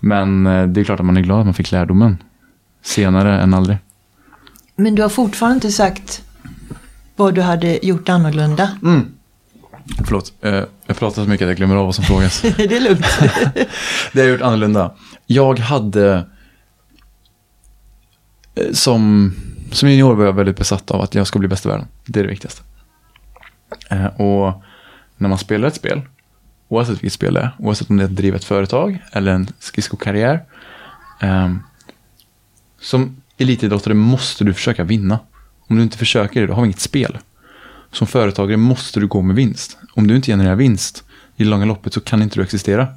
men 0.02 0.48
eh, 0.48 0.68
det 0.68 0.82
är 0.82 0.84
klart 0.84 1.00
att 1.00 1.06
man 1.06 1.18
är 1.18 1.22
glad 1.22 1.40
att 1.40 1.46
man 1.46 1.54
fick 1.54 1.72
lärdomen 1.72 2.18
senare 2.82 3.42
än 3.42 3.54
aldrig. 3.54 3.78
Men 4.76 4.96
du 4.96 5.02
har 5.02 5.10
fortfarande 5.10 5.56
inte 5.56 5.72
sagt 5.72 6.24
vad 7.16 7.36
du 7.36 7.42
hade 7.42 7.86
gjort 7.86 8.10
annorlunda. 8.10 8.78
Förlåt, 10.06 10.34
eh, 10.42 10.64
jag 10.86 10.98
pratar 10.98 11.24
så 11.24 11.30
mycket 11.30 11.46
att 11.46 11.50
jag 11.50 11.58
glömmer 11.58 11.76
av 11.76 11.86
vad 11.86 11.96
som 11.96 12.04
frågas. 12.04 12.42
det 12.58 12.76
är 12.76 12.82
lugnt. 12.82 13.06
Det 14.14 14.20
har 14.20 14.28
jag 14.28 14.30
gjort 14.30 14.42
annorlunda. 14.42 14.92
Jag 15.26 15.60
hade 15.60 16.26
Eh, 18.56 18.72
som, 18.72 19.34
som 19.72 19.90
junior 19.90 20.16
var 20.16 20.26
jag 20.26 20.34
väldigt 20.34 20.58
besatt 20.58 20.92
av 20.92 21.02
att 21.02 21.16
jag 21.16 21.28
ska 21.28 21.40
bli 21.40 21.48
bäst 21.48 21.66
i 21.66 21.70
världen. 21.70 21.88
Det 22.06 22.20
är 22.20 22.24
det 22.24 22.30
viktigaste. 22.30 22.62
Eh, 23.90 24.06
och 24.06 24.64
när 25.18 25.30
man 25.30 25.38
spelar 25.38 25.68
ett 25.68 25.76
spel, 25.76 26.02
oavsett 26.68 26.96
vilket 26.96 27.14
spel 27.14 27.34
det 27.34 27.40
är, 27.40 27.52
oavsett 27.60 27.90
om 27.90 27.98
det 27.98 28.04
är 28.04 28.06
att 28.06 28.16
driva 28.16 28.36
ett 28.36 28.44
företag 28.44 29.04
eller 29.12 29.32
en 29.32 29.48
skridskokarriär. 29.60 30.44
Ehm, 31.20 31.60
som 32.80 33.22
elitidrottare 33.38 33.94
måste 33.94 34.44
du 34.44 34.54
försöka 34.54 34.84
vinna. 34.84 35.20
Om 35.68 35.76
du 35.76 35.84
inte 35.84 35.98
försöker 35.98 36.42
det, 36.42 36.48
då 36.48 36.54
har 36.54 36.62
vi 36.62 36.66
inget 36.66 36.80
spel. 36.80 37.18
Som 37.92 38.08
företagare 38.08 38.58
måste 38.58 39.00
du 39.00 39.08
gå 39.08 39.22
med 39.22 39.36
vinst. 39.36 39.78
Om 39.94 40.08
du 40.08 40.16
inte 40.16 40.32
genererar 40.32 40.56
vinst 40.56 41.04
i 41.36 41.44
det 41.44 41.50
långa 41.50 41.66
loppet 41.66 41.94
så 41.94 42.02
kan 42.02 42.22
inte 42.22 42.40
du 42.40 42.44
existera. 42.44 42.88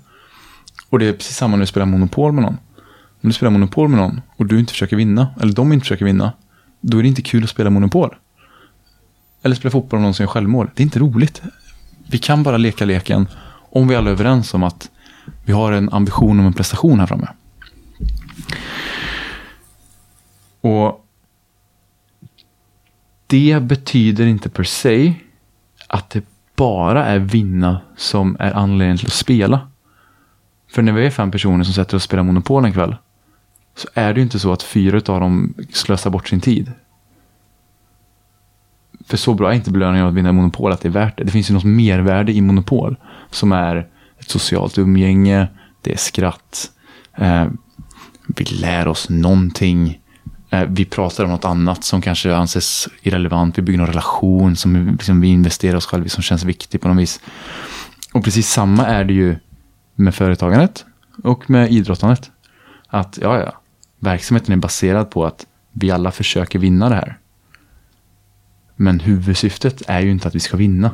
Och 0.91 0.99
det 0.99 1.07
är 1.07 1.13
precis 1.13 1.37
samma 1.37 1.57
när 1.57 1.61
du 1.63 1.67
spelar 1.67 1.87
Monopol 1.87 2.33
med 2.33 2.43
någon. 2.43 2.59
Om 3.27 3.31
du 3.31 3.35
spelar 3.35 3.51
Monopol 3.51 3.89
med 3.89 3.99
någon 3.99 4.21
och 4.37 4.47
du 4.47 4.59
inte 4.59 4.73
försöker 4.73 4.97
vinna, 4.97 5.29
eller 5.41 5.53
de 5.53 5.73
inte 5.73 5.85
försöker 5.85 6.05
vinna, 6.05 6.33
då 6.81 6.99
är 6.99 7.03
det 7.03 7.09
inte 7.09 7.23
kul 7.23 7.45
att 7.45 7.51
spela 7.51 7.71
Monopol. 7.71 8.15
Eller 9.43 9.57
spela 9.57 9.71
fotboll 9.71 10.01
med 10.01 10.05
någon 10.05 10.15
som 10.15 10.23
gör 10.23 10.29
självmål. 10.29 10.71
Det 10.75 10.83
är 10.83 10.85
inte 10.85 10.99
roligt. 10.99 11.43
Vi 12.11 12.19
kan 12.19 12.43
bara 12.43 12.57
leka 12.57 12.85
leken 12.85 13.29
om 13.71 13.89
vi 13.89 13.97
alla 13.97 14.11
är 14.11 14.13
överens 14.13 14.55
om 14.55 14.63
att 14.63 14.91
vi 15.45 15.53
har 15.53 15.73
en 15.73 15.93
ambition 15.93 16.41
om 16.41 16.47
en 16.47 16.53
prestation 16.53 17.01
här 17.01 17.07
framme. 17.07 17.29
Och 20.61 21.07
det 23.27 23.63
betyder 23.63 24.27
inte 24.27 24.49
per 24.49 24.65
se 24.65 25.15
att 25.87 26.11
det 26.11 26.25
bara 26.57 27.05
är 27.05 27.19
vinna 27.19 27.81
som 27.97 28.37
är 28.41 28.53
anledningen 28.53 28.99
till 28.99 29.07
att 29.07 29.13
spela. 29.13 29.69
För 30.71 30.83
när 30.83 30.93
vi 30.93 31.07
är 31.07 31.11
fem 31.11 31.31
personer 31.31 31.65
som 31.65 31.75
sätter 31.75 31.97
oss 31.97 32.03
och 32.03 32.03
spelar 32.03 32.23
Monopol 32.23 32.65
en 32.65 32.73
kväll 32.73 32.97
så 33.77 33.89
är 33.95 34.15
det 34.15 34.19
ju 34.19 34.23
inte 34.23 34.39
så 34.39 34.53
att 34.53 34.63
fyra 34.63 34.97
av 34.97 35.21
dem 35.21 35.55
slösar 35.73 36.11
bort 36.11 36.29
sin 36.29 36.41
tid. 36.41 36.73
För 39.07 39.17
så 39.17 39.35
bra 39.35 39.51
är 39.51 39.55
inte 39.55 39.71
belöningen 39.71 40.05
av 40.05 40.09
att 40.09 40.15
vinna 40.17 40.33
Monopol 40.33 40.73
att 40.73 40.81
det 40.81 40.89
är 40.89 40.93
värt 40.93 41.19
det. 41.19 41.25
Det 41.25 41.31
finns 41.31 41.51
ju 41.51 41.55
något 41.55 41.65
mervärde 41.65 42.33
i 42.33 42.41
Monopol 42.41 42.97
som 43.31 43.53
är 43.53 43.89
ett 44.19 44.31
socialt 44.31 44.79
umgänge, 44.79 45.49
det 45.83 45.93
är 45.93 45.97
skratt, 45.97 46.71
eh, 47.17 47.47
vi 48.27 48.45
lär 48.45 48.89
oss 48.89 49.09
någonting, 49.09 50.01
eh, 50.51 50.65
vi 50.69 50.85
pratar 50.85 51.25
om 51.25 51.31
något 51.31 51.45
annat 51.45 51.85
som 51.85 52.03
kanske 52.03 52.35
anses 52.35 52.89
irrelevant, 53.03 53.59
vi 53.59 53.63
bygger 53.63 53.79
någon 53.79 53.87
relation 53.87 54.57
som 54.57 54.87
liksom, 54.87 55.21
vi 55.21 55.29
investerar 55.29 55.77
oss 55.77 55.87
själva 55.87 56.07
i 56.07 56.09
som 56.09 56.23
känns 56.23 56.45
viktig 56.45 56.81
på 56.81 56.89
något 56.89 57.03
vis. 57.03 57.21
Och 58.13 58.25
precis 58.25 58.51
samma 58.51 58.87
är 58.87 59.05
det 59.05 59.13
ju 59.13 59.37
med 59.95 60.15
företagandet 60.15 60.85
och 61.23 61.51
med 61.51 61.73
idrottandet. 61.73 62.31
Att 62.89 63.19
ja, 63.23 63.39
ja, 63.39 63.61
verksamheten 64.07 64.53
är 64.53 64.57
baserad 64.57 65.11
på 65.11 65.27
att 65.27 65.47
vi 65.73 65.91
alla 65.91 66.11
försöker 66.11 66.59
vinna 66.59 66.89
det 66.89 66.95
här. 66.95 67.19
Men 68.77 69.01
huvudsyftet 69.01 69.83
är 69.87 70.01
ju 70.01 70.11
inte 70.11 70.29
att 70.29 70.35
vi 70.35 70.41
ska 70.41 70.57
vinna. 70.57 70.91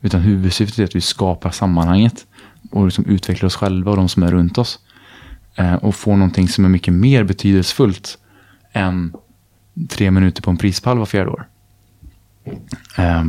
Utan 0.00 0.20
huvudsyftet 0.20 0.78
är 0.78 0.84
att 0.84 0.96
vi 0.96 1.00
skapar 1.00 1.50
sammanhanget 1.50 2.26
och 2.70 2.84
liksom 2.84 3.04
utvecklar 3.04 3.46
oss 3.46 3.56
själva 3.56 3.90
och 3.90 3.96
de 3.96 4.08
som 4.08 4.22
är 4.22 4.30
runt 4.30 4.58
oss. 4.58 4.78
Eh, 5.54 5.74
och 5.74 5.94
får 5.94 6.16
någonting 6.16 6.48
som 6.48 6.64
är 6.64 6.68
mycket 6.68 6.94
mer 6.94 7.24
betydelsefullt 7.24 8.18
än 8.72 9.12
tre 9.88 10.10
minuter 10.10 10.42
på 10.42 10.50
en 10.50 10.56
prispall 10.56 10.98
var 10.98 11.06
fjärde 11.06 11.30
år. 11.30 11.46
Eh, 12.98 13.24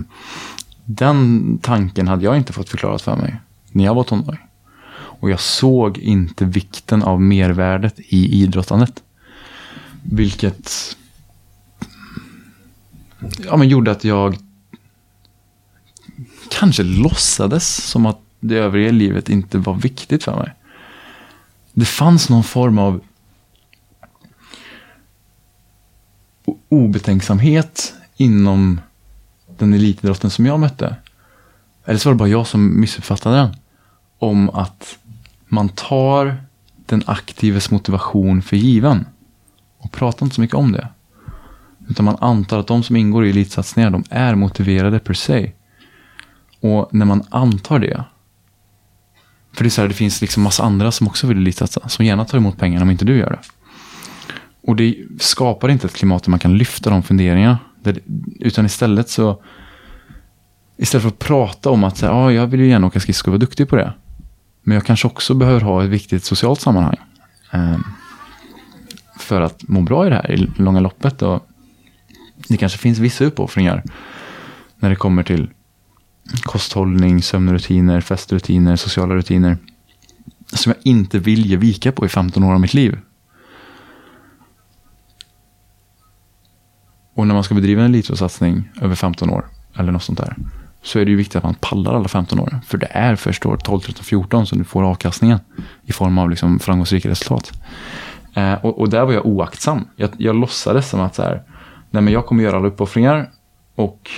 den 0.86 1.60
tanken 1.62 2.08
hade 2.08 2.26
jag 2.26 2.38
inte 2.38 2.54
fått 2.54 2.70
förklarat 2.70 3.02
för 3.02 3.16
mig 3.16 3.36
när 3.72 3.86
jag 3.86 3.96
var 3.96 4.04
tonåring. 4.04 4.40
Och 5.20 5.30
jag 5.30 5.40
såg 5.40 5.98
inte 5.98 6.46
vikten 6.46 7.04
av 7.04 7.22
mervärdet 7.22 8.00
i 8.00 8.42
idrottandet. 8.44 9.04
Vilket 10.04 10.98
ja, 13.46 13.58
men 13.58 13.70
gjorde 13.70 13.92
att 13.92 14.04
jag 14.04 14.38
kanske 16.50 16.84
låtsades 16.84 17.76
som 17.76 18.06
att 18.06 18.20
det 18.40 18.56
övriga 18.56 18.92
livet 18.92 19.30
inte 19.30 19.58
var 19.58 19.74
viktigt 19.74 20.24
för 20.24 20.36
mig. 20.36 20.54
Det 21.74 21.86
fanns 21.86 22.30
någon 22.30 22.44
form 22.44 22.78
av 22.78 23.02
obetänksamhet 26.70 27.94
inom 28.18 28.82
den 29.58 29.74
elitidrotten 29.74 30.30
som 30.30 30.46
jag 30.46 30.60
mötte. 30.60 30.96
Eller 31.86 32.00
så 32.00 32.10
var 32.10 32.14
det 32.14 32.18
bara 32.18 32.30
jag 32.30 32.48
som 32.48 32.80
missuppfattade 32.82 33.36
den. 33.36 33.56
Om 34.20 34.50
att 34.50 34.98
man 35.48 35.70
tar 35.70 36.38
den 36.86 37.04
aktives 37.06 37.72
motivation 37.72 38.42
för 38.42 38.58
given. 38.58 39.06
Och 39.78 39.92
pratar 39.92 40.26
inte 40.26 40.36
så 40.36 40.42
mycket 40.42 40.56
om 40.56 40.72
det. 40.72 40.88
Utan 41.90 42.06
man 42.06 42.18
antar 42.22 42.60
att 42.60 42.68
de 42.68 42.84
som 42.84 42.96
ingår 42.96 43.26
i 43.26 43.30
elitsatsningar, 43.30 43.90
de 43.90 44.04
är 44.10 44.36
motiverade 44.36 45.00
per 45.00 45.14
se. 45.14 45.52
Och 46.62 46.90
när 46.92 47.06
man 47.06 47.24
antar 47.30 47.80
det. 47.80 48.04
För 49.54 49.64
det 49.64 49.68
är 49.68 49.72
så 49.72 49.82
här, 49.82 49.88
det 49.88 49.94
finns 49.94 50.22
liksom 50.22 50.44
massa 50.44 50.64
andra 50.64 50.92
som 50.92 51.08
också 51.08 51.28
vill 51.28 51.38
elitsatsa. 51.38 51.90
Som 51.90 52.06
gärna 52.06 52.26
tar 52.26 52.38
emot 52.38 52.58
pengarna 52.58 52.84
om 52.84 52.92
inte 52.92 53.06
du 53.06 53.18
gör 53.18 53.30
det. 53.30 53.40
Och 54.62 54.76
det 54.76 54.96
skapar 55.20 55.70
inte 55.70 55.88
ett 55.88 55.96
klimat 55.96 56.24
där 56.24 56.30
man 56.30 56.40
kan 56.40 56.58
lyfta 56.58 56.90
de 56.90 57.04
funderingarna. 57.04 57.60
Utan 58.40 58.66
istället 58.66 59.10
så 59.10 59.42
Istället 60.78 61.02
för 61.02 61.10
att 61.10 61.20
prata 61.20 61.70
om 61.70 61.84
att 61.84 61.98
säga, 61.98 62.32
jag 62.32 62.48
vill 62.48 62.60
ju 62.60 62.68
gärna 62.68 62.88
åka 62.88 63.00
skridskor 63.00 63.32
och 63.32 63.34
vara 63.34 63.40
duktig 63.40 63.70
på 63.70 63.76
det. 63.76 63.94
Men 64.64 64.76
jag 64.76 64.86
kanske 64.86 65.08
också 65.08 65.34
behöver 65.34 65.62
ha 65.62 65.84
ett 65.84 65.90
viktigt 65.90 66.24
socialt 66.24 66.62
sammanhang. 66.62 66.98
Um, 67.54 67.84
för 69.20 69.42
att 69.42 69.68
må 69.68 69.82
bra 69.82 70.08
i 70.08 70.10
det 70.10 70.16
här 70.16 70.32
i 70.32 70.52
långa 70.58 70.80
loppet. 70.80 71.22
Och 71.22 71.48
det 72.48 72.58
kanske 72.58 72.78
finns 72.78 73.00
vissa 73.00 73.26
uppoffringar 73.26 73.84
när 74.80 74.90
det 74.90 74.96
kommer 74.96 75.24
till 75.24 75.50
kosthållning, 76.42 77.22
sömnrutiner, 77.22 78.02
festrutiner, 78.02 78.76
sociala 78.76 79.16
rutiner. 79.16 79.58
Som 80.54 80.70
jag 80.70 80.78
inte 80.84 81.20
vill 81.20 81.46
ge 81.46 81.58
vika 81.58 81.92
på 81.92 82.06
i 82.06 82.10
15 82.10 82.44
år 82.44 82.54
av 82.54 82.60
mitt 82.60 82.74
liv. 82.74 83.00
Och 87.14 87.28
när 87.28 87.34
man 87.34 87.44
ska 87.44 87.56
bedriva 87.56 87.82
en 87.82 87.90
elitidrottssatsning 87.90 88.70
över 88.82 88.96
15 88.96 89.30
år, 89.30 89.46
eller 89.76 89.92
något 89.92 90.04
sånt 90.04 90.18
där, 90.18 90.36
så 90.82 91.00
är 91.00 91.06
det 91.06 91.12
ju 91.12 91.18
viktigt 91.18 91.36
att 91.36 91.44
man 91.44 91.56
pallar 91.56 91.94
alla 91.94 92.08
15 92.08 92.40
år. 92.40 92.60
För 92.66 92.78
det 92.78 92.88
är 92.92 93.16
först 93.16 93.46
år 93.46 93.58
12, 93.58 93.80
13, 93.80 94.04
14 94.04 94.48
som 94.48 94.58
du 94.58 94.64
får 94.64 94.84
avkastningen 94.84 95.40
i 95.84 95.92
form 95.92 96.18
av 96.18 96.30
liksom 96.30 96.60
framgångsrika 96.60 97.10
resultat. 97.10 97.52
Eh, 98.38 98.54
och, 98.54 98.80
och, 98.80 98.90
där 98.90 99.06
var 99.06 99.14
jag 99.14 99.26
oaktsam. 99.26 99.88
Jag, 99.96 100.10
jag 100.18 100.36
låtsades 100.36 100.90
som 100.90 101.02
att 101.02 101.16
så 101.16 101.22
här, 101.22 101.44
nej 101.90 102.04
men 102.04 102.14
jag 102.14 102.26
kommer 102.26 102.44
göra 102.44 102.58
alla 102.58 102.68
uppoffringar 102.68 103.32
och 103.76 104.10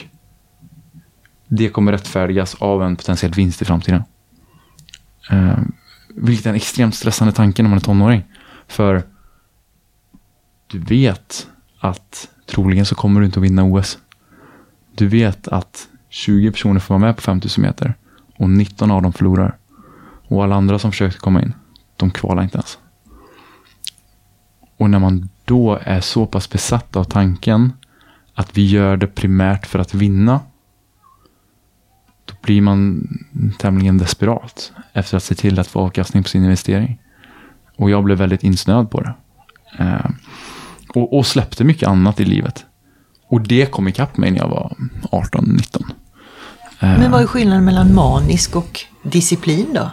det 1.47 1.69
kommer 1.69 1.91
rättfärdigas 1.91 2.55
av 2.55 2.83
en 2.83 2.95
potentiell 2.95 3.31
vinst 3.31 3.61
i 3.61 3.65
framtiden. 3.65 4.03
Eh, 5.31 5.57
vilket 6.15 6.45
är 6.45 6.49
en 6.49 6.55
extremt 6.55 6.95
stressande 6.95 7.33
tanke 7.33 7.63
när 7.63 7.69
man 7.69 7.77
är 7.77 7.81
tonåring. 7.83 8.23
För 8.67 9.03
du 10.67 10.79
vet 10.79 11.47
att 11.79 12.29
troligen 12.45 12.85
så 12.85 12.95
kommer 12.95 13.19
du 13.19 13.25
inte 13.25 13.39
att 13.39 13.45
vinna 13.45 13.63
OS. 13.63 13.97
Du 14.95 15.07
vet 15.07 15.47
att 15.47 15.87
20 16.09 16.51
personer 16.51 16.79
får 16.79 16.95
vara 16.95 17.05
med 17.05 17.15
på 17.15 17.21
5000 17.21 17.61
meter 17.61 17.93
och 18.37 18.49
19 18.49 18.91
av 18.91 19.01
dem 19.01 19.13
förlorar. 19.13 19.57
Och 20.27 20.43
alla 20.43 20.55
andra 20.55 20.79
som 20.79 20.91
försökte 20.91 21.19
komma 21.19 21.41
in, 21.41 21.53
de 21.95 22.11
kvalar 22.11 22.43
inte 22.43 22.57
ens. 22.57 22.77
Och 24.79 24.89
när 24.89 24.99
man 24.99 25.29
då 25.45 25.79
är 25.83 26.01
så 26.01 26.25
pass 26.25 26.49
besatt 26.49 26.95
av 26.95 27.03
tanken 27.03 27.73
att 28.33 28.57
vi 28.57 28.65
gör 28.65 28.97
det 28.97 29.07
primärt 29.07 29.65
för 29.65 29.79
att 29.79 29.93
vinna. 29.93 30.39
Då 32.25 32.33
blir 32.41 32.61
man 32.61 33.07
tämligen 33.59 33.97
desperat 33.97 34.71
efter 34.93 35.17
att 35.17 35.23
se 35.23 35.35
till 35.35 35.59
att 35.59 35.67
få 35.67 35.79
avkastning 35.79 36.23
på 36.23 36.29
sin 36.29 36.43
investering. 36.43 37.01
Och 37.77 37.89
jag 37.89 38.03
blev 38.03 38.17
väldigt 38.17 38.43
insnöad 38.43 38.91
på 38.91 39.01
det. 39.01 39.13
Eh, 39.79 40.09
och, 40.95 41.17
och, 41.17 41.25
släppte 41.25 41.63
mycket 41.63 41.89
annat 41.89 42.19
i 42.19 42.25
livet. 42.25 42.65
Och 43.27 43.41
det 43.41 43.71
kom 43.71 43.87
ikapp 43.87 44.17
mig 44.17 44.31
när 44.31 44.37
jag 44.37 44.49
var 44.49 44.75
18-19. 45.11 45.83
Men 46.79 47.11
vad 47.11 47.21
är 47.21 47.27
skillnaden 47.27 47.65
mellan 47.65 47.95
manisk 47.95 48.55
och 48.55 48.79
disciplin 49.03 49.73
då? 49.73 49.91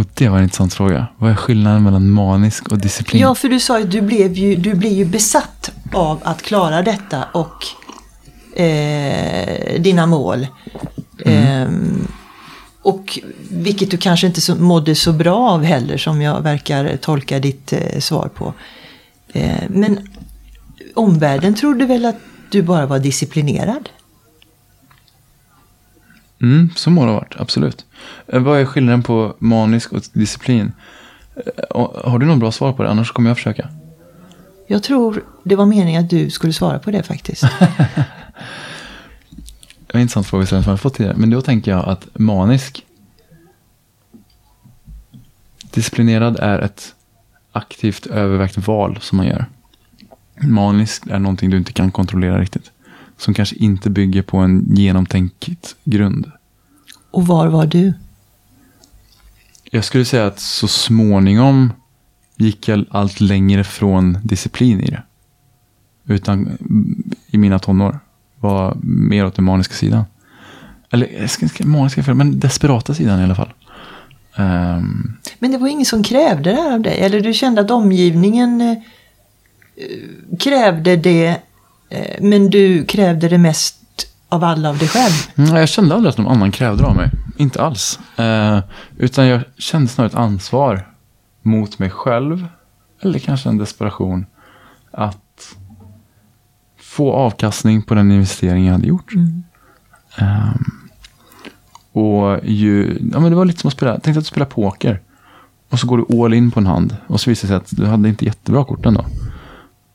Och 0.00 0.06
det 0.14 0.28
var 0.28 0.36
en 0.36 0.42
intressant 0.42 0.74
fråga. 0.74 1.06
Vad 1.18 1.30
är 1.30 1.34
skillnaden 1.34 1.82
mellan 1.82 2.10
manisk 2.10 2.68
och 2.68 2.78
disciplin? 2.78 3.22
Ja, 3.22 3.34
för 3.34 3.48
du 3.48 3.60
sa 3.60 3.78
att 3.78 3.90
du 3.90 4.00
blev 4.00 4.32
ju, 4.32 4.56
du 4.56 4.74
blev 4.74 4.92
ju 4.92 5.04
besatt 5.04 5.70
av 5.92 6.20
att 6.24 6.42
klara 6.42 6.82
detta 6.82 7.24
och 7.32 7.66
eh, 8.60 9.80
dina 9.80 10.06
mål. 10.06 10.46
Mm. 11.24 11.62
Eh, 11.62 11.68
och 12.82 13.18
vilket 13.50 13.90
du 13.90 13.96
kanske 13.96 14.26
inte 14.26 14.40
så, 14.40 14.54
mådde 14.54 14.94
så 14.94 15.12
bra 15.12 15.50
av 15.50 15.64
heller 15.64 15.96
som 15.96 16.22
jag 16.22 16.40
verkar 16.40 16.96
tolka 16.96 17.38
ditt 17.38 17.72
eh, 17.72 17.98
svar 17.98 18.30
på. 18.34 18.54
Eh, 19.32 19.64
men 19.68 20.08
omvärlden 20.94 21.54
trodde 21.54 21.86
väl 21.86 22.04
att 22.04 22.18
du 22.50 22.62
bara 22.62 22.86
var 22.86 22.98
disciplinerad? 22.98 23.88
Mm, 26.42 26.70
så 26.76 26.90
må 26.90 27.04
det 27.04 27.10
ha 27.10 27.18
varit, 27.18 27.34
absolut. 27.38 27.86
Eh, 28.26 28.40
vad 28.40 28.60
är 28.60 28.64
skillnaden 28.64 29.02
på 29.02 29.36
manisk 29.38 29.92
och 29.92 30.02
disciplin? 30.12 30.72
Eh, 31.36 31.88
har 32.04 32.18
du 32.18 32.26
något 32.26 32.38
bra 32.38 32.52
svar 32.52 32.72
på 32.72 32.82
det? 32.82 32.90
Annars 32.90 33.12
kommer 33.12 33.30
jag 33.30 33.36
försöka. 33.36 33.68
Jag 34.66 34.82
tror 34.82 35.24
det 35.42 35.56
var 35.56 35.66
meningen 35.66 36.04
att 36.04 36.10
du 36.10 36.30
skulle 36.30 36.52
svara 36.52 36.78
på 36.78 36.90
det 36.90 37.02
faktiskt. 37.02 37.42
det 39.80 39.92
var 39.92 39.98
en 39.98 40.00
intressant 40.00 40.26
fråga 40.26 40.46
som 40.46 40.62
jag 40.66 40.80
fått 40.80 40.94
tidigare. 40.94 41.16
Men 41.16 41.30
då 41.30 41.42
tänker 41.42 41.70
jag 41.70 41.88
att 41.88 42.08
manisk 42.14 42.84
Disciplinerad 45.70 46.36
är 46.36 46.58
ett 46.58 46.94
aktivt 47.52 48.06
övervägt 48.06 48.66
val 48.66 48.98
som 49.00 49.16
man 49.16 49.26
gör. 49.26 49.46
Manisk 50.42 51.06
är 51.06 51.18
någonting 51.18 51.50
du 51.50 51.56
inte 51.56 51.72
kan 51.72 51.90
kontrollera 51.90 52.40
riktigt. 52.40 52.70
Som 53.20 53.34
kanske 53.34 53.56
inte 53.56 53.90
bygger 53.90 54.22
på 54.22 54.36
en 54.36 54.76
genomtänkt 54.76 55.76
grund. 55.84 56.30
Och 57.10 57.26
var 57.26 57.46
var 57.46 57.66
du? 57.66 57.92
Jag 59.70 59.84
skulle 59.84 60.04
säga 60.04 60.26
att 60.26 60.40
så 60.40 60.68
småningom 60.68 61.72
gick 62.36 62.68
jag 62.68 62.84
allt 62.90 63.20
längre 63.20 63.64
från 63.64 64.18
disciplin 64.22 64.80
i 64.80 64.90
det. 64.90 65.02
Utan 66.06 66.58
i 67.26 67.38
mina 67.38 67.58
tonår 67.58 67.98
var 68.38 68.76
mer 68.82 69.26
åt 69.26 69.34
den 69.34 69.44
maniska 69.44 69.74
sidan. 69.74 70.04
Eller 70.90 71.26
ska 71.26 71.66
maniska 71.66 72.14
men 72.14 72.40
desperata 72.40 72.94
sidan 72.94 73.20
i 73.20 73.24
alla 73.24 73.34
fall. 73.34 73.52
Um, 74.36 75.16
men 75.38 75.50
det 75.50 75.58
var 75.58 75.68
ingen 75.68 75.86
som 75.86 76.02
krävde 76.02 76.50
det 76.50 76.56
här 76.56 76.72
av 76.72 76.80
dig? 76.80 77.00
Eller 77.00 77.20
du 77.20 77.32
kände 77.32 77.60
att 77.60 77.70
omgivningen 77.70 78.60
eh, 78.60 78.76
krävde 80.38 80.96
det, 80.96 81.36
men 82.20 82.50
du 82.50 82.84
krävde 82.84 83.28
det 83.28 83.38
mest 83.38 83.76
av 84.28 84.44
alla 84.44 84.68
av 84.68 84.78
dig 84.78 84.88
själv? 84.88 85.12
Mm, 85.36 85.56
jag 85.56 85.68
kände 85.68 85.94
aldrig 85.94 86.10
att 86.10 86.18
någon 86.18 86.32
annan 86.32 86.52
krävde 86.52 86.82
det 86.82 86.88
av 86.88 86.96
mig. 86.96 87.10
Inte 87.36 87.62
alls. 87.62 87.98
Uh, 88.18 88.58
utan 88.96 89.26
jag 89.26 89.42
kände 89.58 89.88
snarare 89.88 90.10
ett 90.10 90.16
ansvar 90.16 90.88
mot 91.42 91.78
mig 91.78 91.90
själv. 91.90 92.46
Eller 93.02 93.18
kanske 93.18 93.48
en 93.48 93.58
desperation. 93.58 94.26
Att 94.90 95.56
få 96.80 97.12
avkastning 97.12 97.82
på 97.82 97.94
den 97.94 98.12
investering 98.12 98.66
jag 98.66 98.72
hade 98.72 98.86
gjort. 98.86 99.14
Mm. 99.14 99.42
Um, 100.20 100.90
och 101.92 102.40
ju, 102.44 102.98
ja, 103.12 103.20
men 103.20 103.30
det 103.30 103.36
var 103.36 103.44
lite 103.44 103.60
som 103.60 103.68
att 103.68 103.74
spela, 103.74 104.00
tänkte 104.00 104.18
att 104.18 104.26
spela 104.26 104.46
poker. 104.46 105.00
Och 105.68 105.78
så 105.78 105.86
går 105.86 105.98
du 105.98 106.24
all 106.24 106.34
in 106.34 106.50
på 106.50 106.60
en 106.60 106.66
hand. 106.66 106.96
Och 107.06 107.20
så 107.20 107.30
visar 107.30 107.48
det 107.48 107.48
sig 107.48 107.56
att 107.56 107.76
du 107.76 107.86
hade 107.86 108.08
inte 108.08 108.24
jättebra 108.24 108.64
kort 108.64 108.86
ändå. 108.86 109.04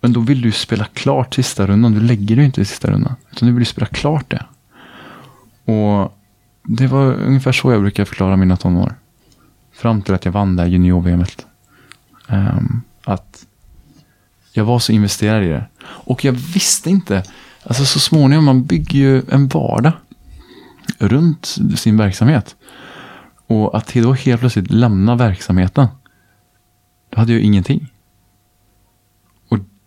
Men 0.02 0.14
då 0.14 0.20
vill 0.20 0.42
du 0.42 0.52
spela 0.52 0.86
klart 0.86 1.34
sista 1.34 1.68
rundan. 1.68 1.94
Du 1.94 2.00
lägger 2.00 2.36
dig 2.36 2.46
inte 2.46 2.62
i 2.62 2.66
sista 2.66 2.92
rundan. 2.92 3.16
Utan 3.32 3.48
du 3.48 3.56
vill 3.56 3.66
spela 3.66 3.88
klart 3.88 4.30
det. 4.30 4.46
Och 5.74 6.18
det 6.64 6.88
var 6.88 7.14
ungefär 7.14 7.52
så 7.52 7.72
jag 7.72 7.82
brukar 7.82 8.06
förklara 8.06 8.38
mina 8.38 8.58
tonår. 8.58 8.96
Fram 9.74 10.02
till 10.02 10.14
att 10.14 10.25
jag 10.25 10.32
vann 10.32 10.56
det 10.56 10.62
här 10.62 10.70
junior-VM. 10.70 11.20
Um, 11.20 11.25
ehm, 12.28 12.82
att 13.04 13.46
jag 14.54 14.66
var 14.66 14.80
så 14.80 14.92
investerad 14.92 15.44
i 15.44 15.48
det. 15.48 15.66
Och 15.86 16.25
jag 16.25 16.32
visste 16.32 16.90
inte. 16.90 17.24
Alltså 17.64 17.86
så 17.86 18.00
småningom, 18.00 18.46
man 18.46 18.64
bygger 18.64 19.00
ju 19.00 19.22
en 19.30 19.48
vardag 19.48 19.94
runt 20.98 21.56
sin 21.75 21.98
verksamhet. 21.98 22.56
Och 23.48 23.78
att 23.78 23.94
då 23.94 24.14
helt 24.14 24.40
plötsligt 24.40 24.72
lämna 24.72 25.16
verksamheten. 25.16 25.88
Då 27.10 27.20
hade 27.20 27.32
jag 27.32 27.40
ju 27.40 27.46
ingenting. 27.46 27.92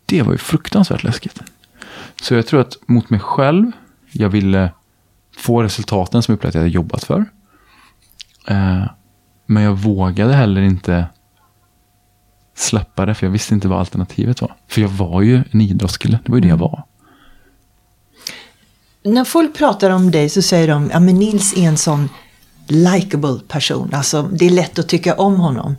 Det 0.08 0.22
var 0.22 0.32
ju 0.32 0.38
fruktansvärt 0.38 1.02
läskigt. 1.02 1.42
Så 2.22 2.34
jag 2.34 2.46
tror 2.46 2.60
att 2.60 2.76
mot 2.86 3.10
mig 3.10 3.20
själv, 3.20 3.72
jag 4.12 4.28
ville 4.28 4.70
få 5.36 5.62
resultaten 5.62 6.22
som 6.22 6.32
jag 6.32 6.36
upplevde 6.36 6.48
att 6.48 6.54
jag 6.54 6.62
hade 6.62 6.74
jobbat 6.74 7.04
för. 7.04 7.24
Eh, 8.46 8.84
men 9.46 9.62
jag 9.62 9.72
vågade 9.72 10.34
heller 10.34 10.60
inte 10.60 11.06
släppa 12.54 13.06
det, 13.06 13.14
för 13.14 13.26
jag 13.26 13.32
visste 13.32 13.54
inte 13.54 13.68
vad 13.68 13.78
alternativet 13.78 14.40
var. 14.40 14.56
För 14.68 14.80
jag 14.80 14.88
var 14.88 15.22
ju 15.22 15.42
en 15.50 15.60
idrottskille, 15.60 16.18
det 16.24 16.32
var 16.32 16.36
ju 16.36 16.42
det 16.42 16.48
jag 16.48 16.56
var 16.56 16.84
när 19.02 19.24
folk 19.24 19.54
pratar 19.54 19.90
om 19.90 20.10
dig 20.10 20.28
så 20.28 20.42
säger 20.42 20.68
de, 20.68 20.90
ja 20.92 21.00
men 21.00 21.14
Nils 21.14 21.56
är 21.56 21.62
en 21.62 21.76
sån 21.76 22.08
likable 22.66 23.40
person. 23.48 23.94
Alltså 23.94 24.22
det 24.22 24.46
är 24.46 24.50
lätt 24.50 24.78
att 24.78 24.88
tycka 24.88 25.14
om 25.14 25.40
honom. 25.40 25.76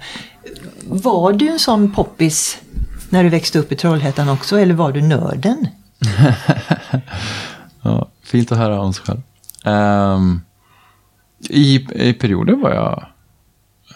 Var 0.88 1.34
du 1.34 1.48
en 1.48 1.60
sån 1.60 1.92
poppis 1.92 2.58
när 3.10 3.24
du 3.24 3.30
växte 3.30 3.60
upp 3.60 3.72
i 3.72 3.76
Trollhättan 3.76 4.30
också 4.30 4.60
eller 4.60 4.74
var 4.74 4.92
du 4.92 5.02
nörden? 5.02 5.68
ja, 7.82 8.10
fint 8.24 8.52
att 8.52 8.58
höra 8.58 8.80
om 8.80 8.94
sig 8.94 9.06
själv. 9.06 9.22
Um, 9.76 10.42
i, 11.50 11.76
I 12.10 12.14
perioder 12.14 12.56
var 12.56 12.72
jag 12.72 13.06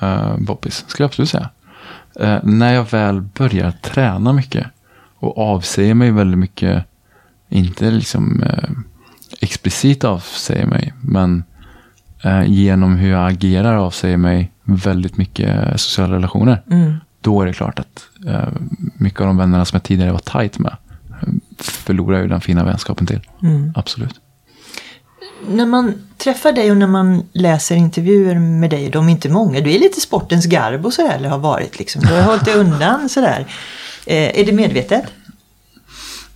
uh, 0.03 0.46
poppis, 0.46 0.86
skulle 0.88 1.03
jag 1.03 1.10
absolut 1.10 1.29
säga. 1.29 1.50
Uh, 2.22 2.39
när 2.43 2.74
jag 2.74 2.91
väl 2.91 3.22
börjar 3.22 3.72
träna 3.72 4.34
mycket 4.34 4.67
och 5.15 5.38
avsäger 5.38 5.93
mig 5.93 6.12
väldigt 6.12 6.39
mycket, 6.39 6.85
inte 7.50 7.92
liksom 7.92 8.44
uh, 8.44 8.70
explicit 9.42 10.03
avsäger 10.03 10.66
mig. 10.66 10.94
Men 11.01 11.44
eh, 12.24 12.44
genom 12.44 12.96
hur 12.96 13.09
jag 13.09 13.31
agerar 13.31 13.75
avsäger 13.75 14.18
mig 14.18 14.51
väldigt 14.64 15.18
mycket 15.18 15.81
sociala 15.81 16.16
relationer. 16.16 16.61
Mm. 16.72 16.96
Då 17.24 17.42
är 17.42 17.46
det 17.46 17.53
klart 17.53 17.79
att 17.79 18.09
eh, 18.27 18.48
mycket 18.98 19.22
av 19.22 19.27
de 19.27 19.38
vännerna 19.38 19.66
som 19.66 19.75
jag 19.75 19.83
tidigare 19.83 20.12
var 20.12 20.20
tajt 20.20 20.59
med 20.59 20.75
förlorar 21.57 22.22
ju 22.22 22.27
den 22.27 22.42
fina 22.42 22.64
vänskapen 22.64 23.07
till. 23.07 23.20
Mm. 23.42 23.74
Absolut. 23.75 24.20
När 25.48 25.66
man 25.66 25.94
träffar 26.18 26.51
dig 26.51 26.72
och 26.72 26.77
när 26.77 26.88
man 26.88 27.24
läser 27.33 27.75
intervjuer 27.75 28.40
med 28.40 28.70
dig, 28.70 28.90
de 28.90 29.07
är 29.07 29.12
inte 29.12 29.29
många, 29.29 29.59
du 29.59 29.72
är 29.72 29.79
lite 29.79 30.01
sportens 30.01 30.46
garbo 30.46 30.92
sådär, 30.92 31.16
eller 31.16 31.29
har 31.29 31.38
varit 31.38 31.79
liksom. 31.79 32.01
Du 32.01 32.14
har 32.14 32.22
hållit 32.22 32.46
dig 32.46 32.55
undan 32.55 33.09
sådär. 33.09 33.46
Eh, 34.05 34.40
är 34.40 34.46
det 34.46 34.51
medvetet? 34.51 35.03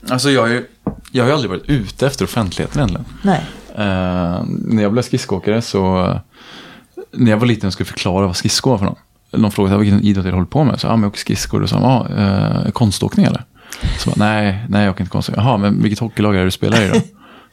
Alltså 0.10 0.30
jag, 0.30 0.52
är, 0.52 0.64
jag 1.12 1.24
har 1.24 1.28
ju 1.30 1.34
aldrig 1.34 1.50
varit 1.50 1.70
ute 1.70 2.08
efter 2.08 2.26
offentligheten 2.26 2.80
egentligen. 2.80 3.06
Nej. 3.22 3.42
Uh, 3.72 4.44
när 4.48 4.84
jag 4.84 4.92
blev 4.92 5.02
skridskoåkare 5.02 5.62
så, 5.62 6.14
när 7.12 7.32
jag 7.32 7.38
var 7.38 7.48
liten 7.48 7.68
och 7.68 7.74
skulle 7.74 7.88
förklara 7.88 8.28
vad 8.28 8.36
skridskor 8.36 8.72
var 8.72 8.78
för 8.78 8.86
någon. 8.86 8.96
Någon 9.32 9.52
frågade 9.52 9.78
vilken 9.78 10.04
idrott 10.04 10.26
jag 10.26 10.34
håller 10.34 10.46
på 10.46 10.64
med. 10.64 10.80
Så, 10.80 10.88
ja, 10.88 10.92
men 10.92 11.02
jag 11.02 11.10
åker 11.10 11.20
skridskor. 11.20 11.62
Och 11.62 11.70
så, 11.70 11.76
ja, 11.76 12.08
eh, 12.18 12.72
konståkning 12.72 13.26
eller? 13.26 13.44
Så, 14.00 14.14
nej, 14.16 14.66
nej, 14.70 14.84
jag 14.84 14.92
åker 14.92 15.02
inte 15.02 15.12
konståkning. 15.12 15.46
Jaha, 15.46 15.58
men 15.58 15.82
vilket 15.82 16.00
hockeylag 16.00 16.36
är 16.36 16.40
det 16.40 16.46
du 16.46 16.52
spelar 16.52 16.82
i 16.82 16.90
då? 16.90 17.02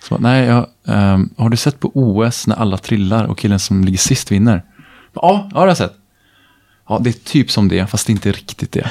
Så, 0.09 0.19
nej, 0.19 0.47
jag, 0.47 0.67
um, 0.83 1.31
har 1.37 1.49
du 1.49 1.57
sett 1.57 1.81
på 1.81 1.91
OS 1.95 2.47
när 2.47 2.57
alla 2.57 2.77
trillar 2.77 3.25
och 3.25 3.39
killen 3.39 3.59
som 3.59 3.85
ligger 3.85 3.99
sist 3.99 4.33
vinner? 4.33 4.65
Ja, 5.13 5.21
ja 5.23 5.49
det 5.53 5.59
har 5.59 5.67
jag 5.67 5.77
sett. 5.77 5.95
Ja, 6.89 6.99
det 6.99 7.11
är 7.11 7.13
typ 7.13 7.51
som 7.51 7.69
det, 7.69 7.87
fast 7.87 8.07
det 8.07 8.11
är 8.11 8.15
inte 8.15 8.33
riktigt 8.33 8.73
det. 8.73 8.89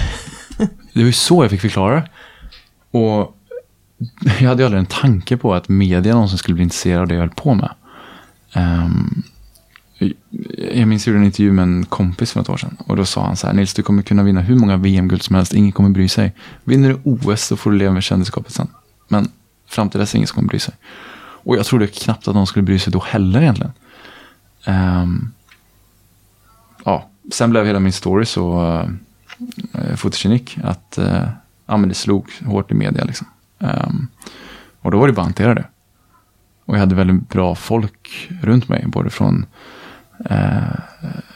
Det 0.94 1.00
var 1.00 1.06
ju 1.06 1.14
så 1.14 1.44
jag 1.44 1.52
fick 1.52 1.62
förklara 1.62 1.96
det. 1.96 2.10
Och 3.00 3.38
jag 4.40 4.50
hade 4.50 4.62
ju 4.62 4.66
aldrig 4.66 4.80
en 4.80 4.86
tanke 4.86 5.38
på 5.38 5.54
att 5.54 5.70
media 5.70 6.14
någonsin 6.14 6.38
skulle 6.38 6.56
bli 6.56 6.64
intresserad 6.64 7.02
av 7.02 7.08
det 7.08 7.14
jag 7.14 7.22
höll 7.22 7.30
på 7.30 7.54
med. 7.54 7.70
Um, 8.56 9.24
jag 10.74 10.88
minns 10.88 11.08
jag 11.08 11.14
gjorde 11.14 11.22
en 11.22 11.26
intervju 11.26 11.52
med 11.52 11.64
en 11.64 11.86
kompis 11.86 12.32
för 12.32 12.40
något 12.40 12.50
år 12.50 12.58
sedan. 12.58 12.78
Och 12.80 12.96
då 12.96 13.06
sa 13.06 13.26
han 13.26 13.38
så 13.38 13.48
här, 13.48 13.54
Nils 13.54 13.74
du 13.74 13.84
kommer 13.84 14.02
kunna 14.02 14.24
vinna 14.24 14.42
hur 14.42 14.56
många 14.56 14.78
VM-guld 14.78 15.24
som 15.24 15.36
helst, 15.36 15.54
ingen 15.54 15.72
kommer 15.72 15.90
bry 15.90 16.10
sig. 16.10 16.34
Vinner 16.64 16.90
du 16.90 17.00
OS 17.04 17.42
så 17.42 17.58
får 17.58 17.72
du 17.72 17.78
leva 17.78 17.94
med 17.94 18.04
kändisskapet 18.04 18.54
sen. 18.54 18.68
Men 19.08 19.32
fram 19.68 19.90
till 19.90 20.00
dess 20.00 20.14
är 20.14 20.18
ingen 20.18 20.28
som 20.28 20.36
kommer 20.36 20.50
bry 20.50 20.60
sig. 20.60 20.74
Och 21.46 21.58
jag 21.58 21.66
trodde 21.66 21.88
knappt 21.88 22.28
att 22.28 22.36
någon 22.36 22.48
skulle 22.48 22.64
bry 22.64 22.80
sig 22.80 22.94
då 22.94 23.00
heller 23.00 23.42
egentligen. 23.42 23.74
Um, 24.68 25.32
ja, 26.86 27.10
sen 27.32 27.50
blev 27.50 27.66
hela 27.66 27.80
min 27.80 27.94
story 27.94 28.26
så 28.26 28.62
uh, 29.74 29.96
fotogenik 29.96 30.58
att 30.64 31.00
uh, 31.00 31.28
ja, 31.66 31.78
men 31.78 31.90
det 31.90 31.96
slog 31.96 32.32
hårt 32.46 32.72
i 32.72 32.74
media. 32.74 33.04
Liksom. 33.04 33.28
Um, 33.60 34.08
och 34.80 34.92
då 34.92 35.00
var 35.00 35.08
det 35.08 35.14
bara 35.14 35.22
att 35.22 35.28
hantera 35.28 35.56
det. 35.56 35.66
Och 36.66 36.76
jag 36.76 36.80
hade 36.80 36.96
väldigt 36.96 37.30
bra 37.30 37.56
folk 37.56 38.30
runt 38.42 38.70
mig, 38.70 38.84
både 38.88 39.10
från 39.10 39.46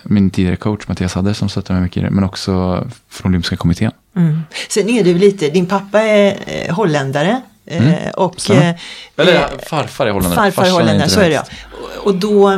min 0.04 0.30
tidigare 0.30 0.56
coach 0.56 0.88
Mattias 0.88 1.14
Hadder 1.14 1.34
som 1.34 1.50
stöttade 1.50 1.74
mig 1.74 1.84
mycket 1.84 1.98
i 1.98 2.06
det, 2.06 2.10
men 2.10 2.24
också 2.24 2.84
från 3.10 3.32
Olympiska 3.32 3.58
kommittén. 3.58 3.92
Mm. 4.16 4.42
Sen 4.70 4.90
är 4.90 5.04
du 5.04 5.14
lite, 5.14 5.50
din 5.50 5.66
pappa 5.66 6.02
är 6.02 6.38
eh, 6.48 6.76
holländare. 6.76 7.42
Eh, 7.66 7.88
mm. 7.88 8.12
och, 8.14 8.50
eh, 8.50 8.76
Eller 9.16 9.48
farfar 9.70 10.08
är 10.08 10.12
holländare. 10.12 10.36
Farfar 10.36 10.66
är 10.66 10.72
holländare, 10.72 11.10
så 11.10 11.20
är 11.20 11.30
det 11.30 11.36
ja. 11.36 11.44
Och 12.04 12.16
då 12.16 12.52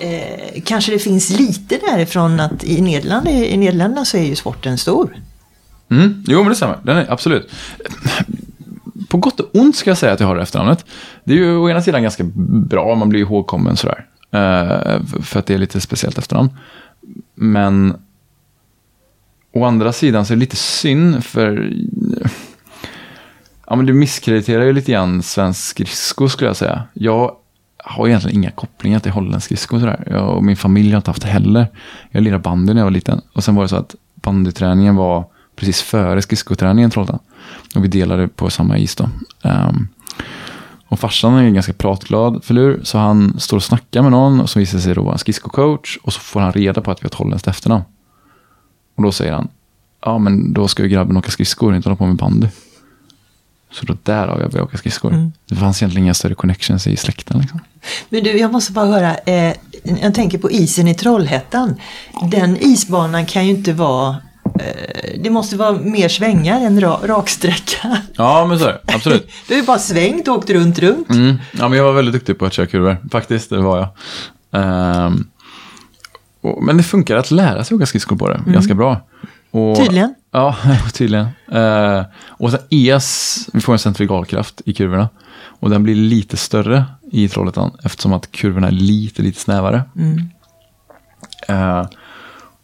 eh, 0.00 0.62
kanske 0.64 0.92
det 0.92 0.98
finns 0.98 1.30
lite 1.30 1.78
därifrån 1.90 2.40
att 2.40 2.64
i 2.64 2.80
Nederländerna, 2.80 3.36
i 3.36 3.56
Nederländerna 3.56 4.04
så 4.04 4.16
är 4.16 4.22
ju 4.22 4.36
sporten 4.36 4.78
stor. 4.78 5.16
Mm. 5.90 6.24
Jo 6.26 6.38
men 6.38 6.48
det 6.48 6.56
stämmer, 6.56 6.78
Den 6.82 6.96
är, 6.96 7.12
absolut 7.12 7.50
på 9.14 9.18
gott 9.18 9.40
och 9.40 9.50
ont 9.52 9.76
ska 9.76 9.90
jag 9.90 9.98
säga 9.98 10.12
att 10.12 10.20
jag 10.20 10.26
har 10.26 10.36
det 10.36 10.42
efternamnet. 10.42 10.84
Det 11.24 11.32
är 11.32 11.36
ju 11.36 11.56
å 11.56 11.70
ena 11.70 11.82
sidan 11.82 12.02
ganska 12.02 12.24
bra, 12.68 12.94
man 12.94 13.08
blir 13.08 13.20
ihågkommen 13.20 13.76
sådär. 13.76 14.06
Eh, 14.34 15.02
för 15.22 15.38
att 15.38 15.46
det 15.46 15.54
är 15.54 15.58
lite 15.58 15.80
speciellt 15.80 16.18
efternamn. 16.18 16.50
Men 17.34 17.96
å 19.52 19.64
andra 19.64 19.92
sidan 19.92 20.26
så 20.26 20.32
är 20.32 20.36
det 20.36 20.40
lite 20.40 20.56
synd 20.56 21.24
för 21.24 21.72
ja, 23.66 23.76
men 23.76 23.86
du 23.86 23.92
misskrediterar 23.92 24.64
ju 24.64 24.72
lite 24.72 24.92
grann 24.92 25.22
svensk 25.22 25.60
skridsko 25.60 26.28
skulle 26.28 26.48
jag 26.50 26.56
säga. 26.56 26.82
Jag 26.92 27.36
har 27.84 28.08
egentligen 28.08 28.36
inga 28.36 28.50
kopplingar 28.50 29.00
till 29.00 29.12
holländsk 29.12 29.46
skridsko 29.46 29.80
sådär. 29.80 30.04
Jag 30.10 30.36
och 30.36 30.44
min 30.44 30.56
familj 30.56 30.90
har 30.90 30.96
inte 30.96 31.10
haft 31.10 31.22
det 31.22 31.28
heller. 31.28 31.66
Jag 32.10 32.22
lirade 32.22 32.42
bandy 32.42 32.74
när 32.74 32.80
jag 32.80 32.86
var 32.86 32.90
liten. 32.90 33.20
Och 33.32 33.44
sen 33.44 33.54
var 33.54 33.62
det 33.62 33.68
så 33.68 33.76
att 33.76 33.94
bandyträningen 34.14 34.96
var 34.96 35.24
precis 35.56 35.82
före 35.82 36.22
skridskoträningen 36.22 36.90
Trollhättan. 36.90 37.18
Och 37.74 37.84
vi 37.84 37.88
delade 37.88 38.28
på 38.28 38.50
samma 38.50 38.78
is 38.78 38.96
då. 38.96 39.08
Um, 39.42 39.88
och 40.94 41.00
farsan 41.00 41.34
är 41.34 41.42
en 41.42 41.54
ganska 41.54 41.72
pratglad 41.72 42.44
förlur, 42.44 42.80
så 42.84 42.98
han 42.98 43.40
står 43.40 43.56
och 43.56 43.62
snackar 43.62 44.02
med 44.02 44.10
någon 44.10 44.48
som 44.48 44.60
visar 44.60 44.78
sig 44.78 44.94
då 44.94 45.02
vara 45.02 45.12
en 45.12 45.18
skridskocoach 45.18 45.98
och 46.02 46.12
så 46.12 46.20
får 46.20 46.40
han 46.40 46.52
reda 46.52 46.80
på 46.80 46.90
att 46.90 47.02
vi 47.02 47.04
har 47.04 47.08
ett 47.08 47.14
holländskt 47.14 47.48
efternamn. 47.48 47.84
Och 48.94 49.02
då 49.02 49.12
säger 49.12 49.32
han, 49.32 49.48
ja 50.00 50.18
men 50.18 50.52
då 50.52 50.68
ska 50.68 50.82
ju 50.82 50.88
grabben 50.88 51.16
åka 51.16 51.30
skridskor 51.30 51.70
och 51.70 51.76
inte 51.76 51.88
hålla 51.88 51.96
på 51.96 52.06
med 52.06 52.16
bandy. 52.16 52.48
Så 53.70 53.86
då 53.86 53.96
därav 54.02 54.40
jag 54.40 54.50
började 54.50 54.68
åka 54.68 54.78
skridskor. 54.78 55.12
Mm. 55.12 55.32
Det 55.48 55.56
fanns 55.56 55.82
egentligen 55.82 56.04
inga 56.04 56.14
större 56.14 56.34
connections 56.34 56.86
i 56.86 56.96
släkten. 56.96 57.40
Liksom. 57.40 57.60
Men 58.08 58.24
du, 58.24 58.38
jag 58.38 58.52
måste 58.52 58.72
bara 58.72 58.86
höra. 58.86 59.16
Eh, 59.16 59.54
jag 60.02 60.14
tänker 60.14 60.38
på 60.38 60.50
isen 60.50 60.88
i 60.88 60.94
Trollhättan. 60.94 61.74
Den 62.30 62.56
isbanan 62.60 63.26
kan 63.26 63.46
ju 63.46 63.50
inte 63.50 63.72
vara 63.72 64.16
det 65.18 65.30
måste 65.30 65.56
vara 65.56 65.72
mer 65.72 66.08
svängar 66.08 66.60
än 66.60 66.80
ra, 66.80 67.00
raksträcka. 67.04 67.98
Ja, 68.16 68.46
men 68.46 68.58
så 68.58 68.64
är 68.64 68.72
det. 68.72 68.94
Absolut. 68.94 69.30
du 69.48 69.54
har 69.54 69.60
ju 69.60 69.66
bara 69.66 69.78
svängt 69.78 70.28
och 70.28 70.34
åkt 70.34 70.50
runt, 70.50 70.78
runt. 70.78 71.10
Mm. 71.10 71.36
Ja, 71.52 71.68
men 71.68 71.78
jag 71.78 71.84
var 71.84 71.92
väldigt 71.92 72.14
duktig 72.14 72.38
på 72.38 72.46
att 72.46 72.52
köra 72.52 72.66
kurvor. 72.66 72.96
Faktiskt, 73.10 73.50
det 73.50 73.58
var 73.58 73.78
jag. 73.78 73.88
Ehm, 74.62 75.26
och, 76.40 76.62
men 76.62 76.76
det 76.76 76.82
funkar 76.82 77.16
att 77.16 77.30
lära 77.30 77.64
sig 77.64 77.74
åka 77.74 77.86
skridskor 77.86 78.16
på 78.16 78.28
det 78.28 78.42
ganska 78.46 78.74
bra. 78.74 79.00
Och, 79.50 79.76
Tydligen. 79.76 80.14
Ja, 80.30 80.56
tydligen. 80.92 81.28
Ehm, 81.52 82.04
och 82.28 82.50
sen 82.50 82.60
ES, 82.70 83.38
vi 83.52 83.60
får 83.60 83.72
en 83.72 83.78
centrifugalkraft 83.78 84.62
i 84.64 84.72
kurvorna. 84.72 85.08
Och 85.60 85.70
den 85.70 85.82
blir 85.82 85.94
lite 85.94 86.36
större 86.36 86.84
i 87.12 87.28
Trollhättan 87.28 87.76
eftersom 87.84 88.12
att 88.12 88.32
kurvorna 88.32 88.66
är 88.66 88.72
lite, 88.72 89.22
lite 89.22 89.40
snävare. 89.40 89.82
Mm. 89.96 90.30
Ehm, 91.48 91.86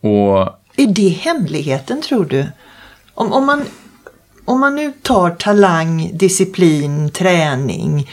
och 0.00 0.59
Är 0.76 0.86
det 0.86 1.08
hemligheten 1.08 2.02
tror 2.02 2.24
du? 2.24 2.46
Om, 3.14 3.32
om, 3.32 3.46
man, 3.46 3.64
om 4.44 4.60
man 4.60 4.76
nu 4.76 4.92
tar 5.02 5.30
talang, 5.30 6.10
disciplin, 6.14 7.10
träning 7.10 8.10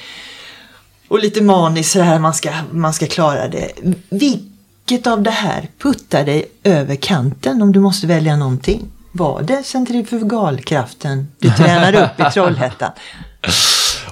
och 1.07 1.19
lite 1.19 1.43
maniskt 1.43 1.91
så 1.91 2.01
här 2.01 2.19
man 2.19 2.33
ska, 2.33 2.51
man 2.71 2.93
ska 2.93 3.07
klara 3.07 3.47
det. 3.47 3.71
Vilket 4.09 5.07
av 5.07 5.21
det 5.21 5.31
här 5.31 5.69
puttar 5.79 6.25
dig 6.25 6.45
över 6.63 6.95
kanten 6.95 7.61
om 7.61 7.71
du 7.71 7.79
måste 7.79 8.07
välja 8.07 8.35
någonting? 8.35 8.91
Var 9.11 9.41
det 9.41 9.63
centrifugalkraften 9.63 11.27
du 11.39 11.49
tränar 11.49 11.93
upp 11.93 12.19
i 12.19 12.23
Trollhättan? 12.33 12.91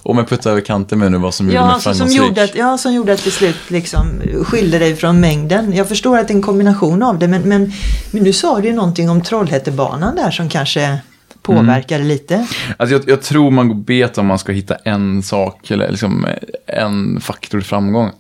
Om 0.08 0.18
jag 0.18 0.30
puttar 0.30 0.52
över 0.52 0.62
kanten 0.62 1.00
med 1.00 1.12
nu 1.12 1.18
vad 1.18 1.34
som 1.34 1.46
gjorde 1.46 1.56
Ja, 1.56 1.66
mig 1.66 1.74
alltså, 1.74 1.94
som 1.94 2.08
framgångsrik. 2.08 2.28
gjorde 2.28 2.44
att, 2.44 2.56
ja, 2.56 2.78
som 2.78 2.94
gjorde 2.94 3.14
att 3.14 3.20
till 3.20 3.32
slut 3.32 3.56
liksom 3.68 4.22
skilde 4.44 4.80
dig 4.80 4.96
från 4.96 5.20
mängden. 5.20 5.74
Jag 5.74 5.88
förstår 5.88 6.18
att 6.18 6.28
det 6.28 6.34
är 6.34 6.36
en 6.36 6.42
kombination 6.42 7.04
av 7.04 7.20
det 7.20 7.28
men, 7.28 7.42
men, 7.42 7.72
men 8.12 8.24
nu 8.24 8.34
sa 8.34 8.60
du 8.60 8.68
ju 8.68 8.74
någonting 8.74 9.10
om 9.10 9.22
Trollhättebanan 9.22 10.16
där 10.16 10.32
som 10.32 10.50
kanske 10.50 10.98
påverkade 11.42 12.04
lite. 12.04 12.48
Alltså 12.78 12.96
jag, 12.96 13.10
jag 13.10 13.22
tror 13.22 13.52
man 13.52 13.68
går 13.68 13.76
bet 13.76 14.18
om 14.18 14.26
man 14.26 14.40
ska 14.40 14.52
hitta 14.52 14.76
en 14.76 15.24
sak 15.24 15.72
eller 15.72 15.90
liksom 15.90 16.26
en 16.66 17.22
faktor 17.22 17.60
till 17.60 17.68
framgång. 17.68 18.12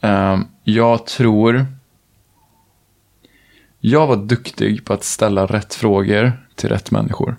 Ehm, 0.00 0.44
jag 0.64 1.06
tror... 1.06 1.66
Jag 3.80 4.06
var 4.06 4.16
duktig 4.16 4.84
på 4.84 4.92
att 4.92 5.04
ställa 5.04 5.46
rätt 5.46 5.74
frågor 5.74 6.32
till 6.54 6.68
rätt 6.68 6.90
människor. 6.90 7.36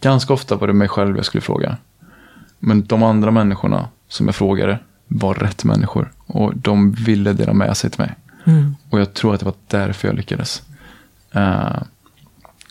Ganska 0.00 0.32
ofta 0.32 0.56
var 0.56 0.66
det 0.66 0.72
mig 0.72 0.88
själv 0.88 1.16
jag 1.16 1.24
skulle 1.24 1.42
fråga. 1.42 1.76
Men 2.58 2.86
de 2.86 3.02
andra 3.02 3.30
människorna 3.30 3.88
som 4.08 4.26
jag 4.26 4.34
frågade 4.34 4.78
var 5.08 5.34
rätt 5.34 5.64
människor. 5.64 6.12
Och 6.26 6.56
de 6.56 6.92
ville 6.92 7.32
dela 7.32 7.52
med 7.52 7.76
sig 7.76 7.90
till 7.90 8.00
mig. 8.00 8.14
Mm. 8.44 8.76
Och 8.90 9.00
jag 9.00 9.14
tror 9.14 9.34
att 9.34 9.40
det 9.40 9.46
var 9.46 9.54
därför 9.66 10.08
jag 10.08 10.16
lyckades. 10.16 10.62
Eh, 11.32 11.76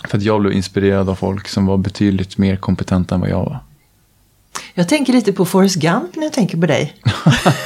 för 0.07 0.17
att 0.17 0.23
jag 0.23 0.41
blev 0.41 0.53
inspirerad 0.53 1.09
av 1.09 1.15
folk 1.15 1.47
som 1.47 1.65
var 1.65 1.77
betydligt 1.77 2.37
mer 2.37 2.55
kompetenta 2.55 3.15
än 3.15 3.21
vad 3.21 3.29
jag 3.29 3.45
var. 3.45 3.59
Jag 4.73 4.89
tänker 4.89 5.13
lite 5.13 5.33
på 5.33 5.45
Forrest 5.45 5.75
Gump 5.75 6.15
när 6.15 6.23
jag 6.23 6.33
tänker 6.33 6.57
på 6.57 6.65
dig. 6.65 6.93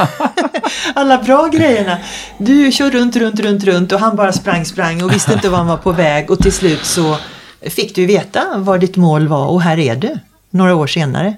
Alla 0.95 1.23
bra 1.23 1.47
grejerna. 1.47 1.97
Du 2.37 2.71
kör 2.71 2.91
runt, 2.91 3.15
runt, 3.15 3.39
runt, 3.39 3.63
runt 3.63 3.91
och 3.91 3.99
han 3.99 4.15
bara 4.15 4.31
sprang, 4.31 4.65
sprang 4.65 5.03
och 5.03 5.13
visste 5.13 5.33
inte 5.33 5.49
var 5.49 5.57
han 5.57 5.67
var 5.67 5.77
på 5.77 5.91
väg 5.91 6.31
och 6.31 6.39
till 6.39 6.51
slut 6.51 6.85
så 6.85 7.17
fick 7.61 7.95
du 7.95 8.05
veta 8.05 8.43
vad 8.57 8.79
ditt 8.79 8.95
mål 8.95 9.27
var 9.27 9.47
och 9.47 9.61
här 9.61 9.79
är 9.79 9.95
du. 9.95 10.19
Några 10.49 10.75
år 10.75 10.87
senare. 10.87 11.35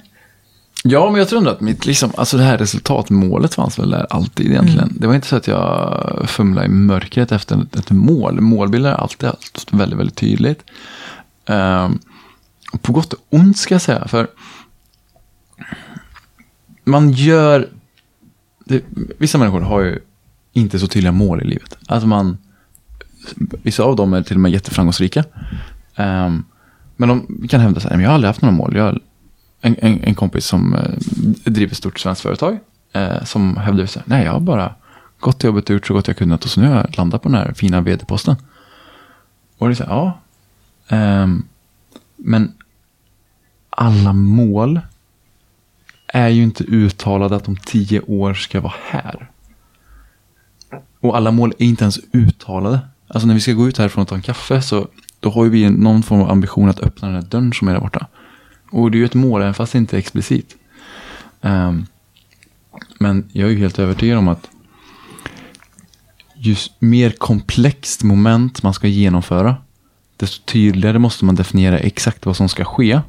Ja, 0.86 1.10
men 1.10 1.20
jag 1.20 1.30
tror 1.30 1.40
ändå 1.40 1.52
att 1.52 1.62
mitt, 1.62 1.86
liksom, 1.86 2.12
alltså 2.18 2.38
det 2.38 2.44
här 2.44 2.58
resultatmålet 2.58 3.54
fanns 3.54 3.80
väl 3.80 3.90
där 3.90 4.08
alltid 4.10 4.52
egentligen. 4.52 4.94
Det 5.00 5.08
var 5.08 5.16
inte 5.16 5.28
så 5.28 5.36
att 5.36 5.48
jag 5.48 6.24
fumlade 6.28 6.68
i 6.68 6.70
mörkret 6.70 7.32
efter 7.32 7.62
ett, 7.62 7.76
ett 7.76 7.92
mål. 7.92 8.42
Målbilder 8.42 8.90
är 8.90 8.96
alltid 8.96 9.30
haft 9.30 9.74
väldigt, 9.74 10.00
väldigt 10.00 10.16
tydligt. 10.16 10.64
Ehm, 11.46 12.00
på 12.82 12.94
gott 12.94 13.14
och 13.14 13.20
ont 13.30 13.58
ska 13.58 13.76
jag 13.76 13.82
säga, 13.82 14.08
för 14.08 14.28
man 16.84 17.12
gör... 17.12 17.70
Det, 18.66 18.84
vissa 19.18 19.38
människor 19.38 19.62
har 19.62 19.82
ju 19.82 20.00
inte 20.54 20.80
så 20.80 20.88
tydliga 20.88 21.12
mål 21.12 21.42
i 21.42 21.46
livet. 21.46 21.78
Alltså 21.88 22.08
man, 22.08 22.38
vissa 23.36 23.84
av 23.84 23.96
dem 23.96 24.14
är 24.14 24.22
till 24.22 24.36
och 24.38 24.42
med 24.42 24.52
jätteframgångsrika. 24.52 25.24
Ehm, 25.96 26.46
men 26.98 27.10
de 27.10 27.48
kan 27.48 27.62
hävda 27.62 27.80
så 27.80 27.90
här, 27.90 28.00
jag 28.00 28.10
har 28.10 28.16
aldrig 28.16 28.30
haft 28.30 28.42
några 28.42 28.56
mål. 28.56 28.76
Jag, 28.76 29.00
en, 29.66 29.76
en, 29.80 30.04
en 30.04 30.16
kompis 30.16 30.46
som 30.46 30.76
eh, 30.76 31.52
driver 31.52 31.72
ett 31.72 31.78
stort 31.78 32.00
svenskt 32.00 32.22
företag. 32.22 32.60
Eh, 32.92 33.24
som 33.24 33.58
hävdar 33.58 33.84
att 33.84 33.98
nej 34.06 34.26
jag 34.26 34.32
har 34.32 34.40
bara 34.40 34.76
gått 35.20 35.40
till 35.40 35.48
jobbet 35.48 35.70
och 35.70 35.74
gjort 35.74 35.88
så 35.88 35.94
gott 35.94 36.08
jag 36.08 36.18
kunnat 36.18 36.44
och 36.44 36.50
så 36.50 36.62
nu 36.62 36.68
har 36.68 36.76
jag 36.76 36.98
landat 36.98 37.22
på 37.22 37.30
den 37.30 37.38
här 37.38 37.54
fina 37.54 37.82
vd-posten. 37.82 38.36
Och 39.58 39.68
det 39.68 39.74
är 39.74 39.76
så 39.76 39.84
här, 39.84 39.92
ja. 39.92 40.20
Ehm, 40.88 41.46
men 42.16 42.54
alla 43.70 44.14
mål 44.14 44.80
är 46.08 46.28
ju 46.28 46.44
inte 46.44 46.64
uttalade 46.64 47.36
att 47.36 47.48
om 47.48 47.56
tio 47.56 48.02
år 48.02 48.34
ska 48.34 48.62
vara 48.62 48.74
här. 48.90 49.30
Och 51.00 51.18
alla 51.18 51.32
mål 51.32 51.54
är 51.60 51.66
inte 51.66 51.84
ens 51.84 52.00
uttalade. 52.12 52.80
Alltså 53.08 53.28
när 53.28 53.34
vi 53.34 53.40
ska 53.40 53.54
gå 53.54 53.68
ut 53.68 53.78
härifrån 53.78 54.02
och 54.02 54.08
ta 54.08 54.16
en 54.16 54.22
kaffe 54.22 54.62
så 54.62 54.88
då 55.20 55.30
har 55.30 55.44
ju 55.44 55.50
vi 55.50 55.70
någon 55.70 56.04
form 56.04 56.22
av 56.22 56.32
ambition 56.32 56.70
att 56.70 56.80
öppna 56.80 57.08
den 57.08 57.16
här 57.16 57.30
dörren 57.30 57.54
som 57.54 57.68
är 57.68 57.74
där 57.74 57.82
borta. 57.82 58.08
Och 58.74 58.92
det 58.92 58.98
är 58.98 59.00
ju 59.00 59.06
ett 59.06 59.14
mål 59.14 59.42
även 59.42 59.54
fast 59.54 59.72
det 59.72 59.78
inte 59.78 59.96
är 59.96 60.00
explicit. 60.00 60.56
Um, 61.42 61.86
men 63.00 63.30
jag 63.32 63.48
är 63.48 63.52
ju 63.52 63.60
helt 63.60 63.80
övertygad 63.80 64.18
om 64.18 64.28
att 64.28 64.50
ju 66.36 66.56
mer 66.80 67.10
komplext 67.10 68.04
moment 68.04 68.64
man 68.64 68.74
ska 68.74 68.88
genomföra 68.88 69.56
desto 70.18 70.46
tydligare 70.46 71.00
måste 71.00 71.26
man 71.26 71.36
definiera 71.36 71.80
exakt 71.80 72.26
vad 72.26 72.38
som 72.38 72.50
ska 72.50 72.66
ske. 72.66 73.02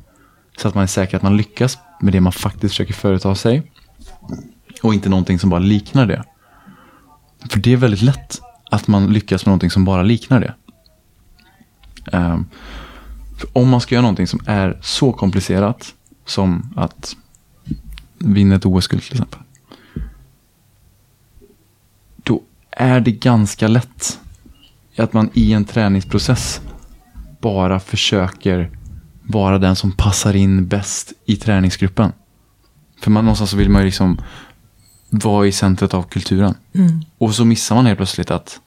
Så 0.57 0.69
att 0.69 0.75
man 0.75 0.83
är 0.83 0.87
säker 0.87 1.17
att 1.17 1.23
man 1.23 1.37
lyckas 1.37 1.79
med 2.01 2.13
det 2.13 2.21
man 2.21 2.33
faktiskt 2.33 2.75
försöker 2.75 2.95
företa 2.95 3.35
sig. 3.35 3.73
Och 4.83 4.95
inte 4.95 5.09
någonting 5.09 5.39
som 5.39 5.51
bara 5.51 5.61
liknar 5.61 6.07
det. 6.07 6.25
För 7.51 7.59
det 7.61 7.73
är 7.73 7.77
väldigt 7.77 8.03
lätt 8.03 8.41
att 8.71 8.89
man 8.89 9.13
lyckas 9.13 9.47
med 9.47 9.51
någonting 9.51 9.71
som 9.71 9.85
bara 9.85 10.03
liknar 10.03 10.41
det. 10.41 10.55
Um, 12.19 12.47
om 13.53 13.69
man 13.69 13.81
ska 13.81 13.95
göra 13.95 14.03
någonting 14.03 14.27
som 14.27 14.41
är 14.47 14.79
så 14.83 15.13
komplicerat 15.13 15.95
som 16.27 16.73
att 16.77 17.17
vinna 18.19 18.55
ett 18.55 18.67
OS-guld 18.67 19.03
till 19.03 19.13
exempel. 19.13 19.41
Då 22.17 22.43
är 22.71 23.01
det 23.01 23.13
ganska 23.13 23.69
lätt 23.69 24.21
att 24.97 25.13
man 25.13 25.31
i 25.35 25.53
en 25.53 25.65
träningsprocess 25.65 26.61
bara 27.41 27.81
försöker 27.81 28.71
vara 29.23 29.59
den 29.59 29.77
som 29.77 29.93
passar 29.93 30.37
in 30.37 30.69
bäst 30.69 31.13
i 31.25 31.37
träningsgruppen. 31.37 32.13
För 33.01 33.11
man, 33.11 33.25
någonstans 33.25 33.51
så 33.51 33.57
vill 33.57 33.71
man 33.71 33.83
ju 33.83 33.87
liksom 33.87 34.21
vara 35.11 35.47
i 35.47 35.53
centret 35.53 35.95
av 35.95 36.03
kulturen. 36.03 36.55
Mm. 36.73 37.03
Och 37.19 37.35
så 37.35 37.45
missar 37.45 37.75
man 37.75 37.87
helt 37.87 37.99
plötsligt 37.99 38.31
att, 38.31 38.61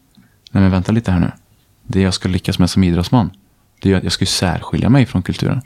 nej 0.51 0.61
men 0.61 0.71
vänta 0.71 0.91
lite 0.91 1.11
här 1.11 1.19
nu. 1.19 1.31
Det 1.83 2.01
jag 2.01 2.13
ska 2.13 2.29
lyckas 2.29 2.59
med 2.59 2.69
som 2.69 2.83
idrottsman, 2.83 3.29
det 3.79 3.89
är 3.89 3.91
ju 3.91 3.97
att 3.97 4.03
jag 4.03 4.11
ska 4.11 4.21
ju 4.21 4.27
särskilja 4.27 4.89
mig 4.89 5.05
från 5.05 5.21
kulturen. 5.21 5.61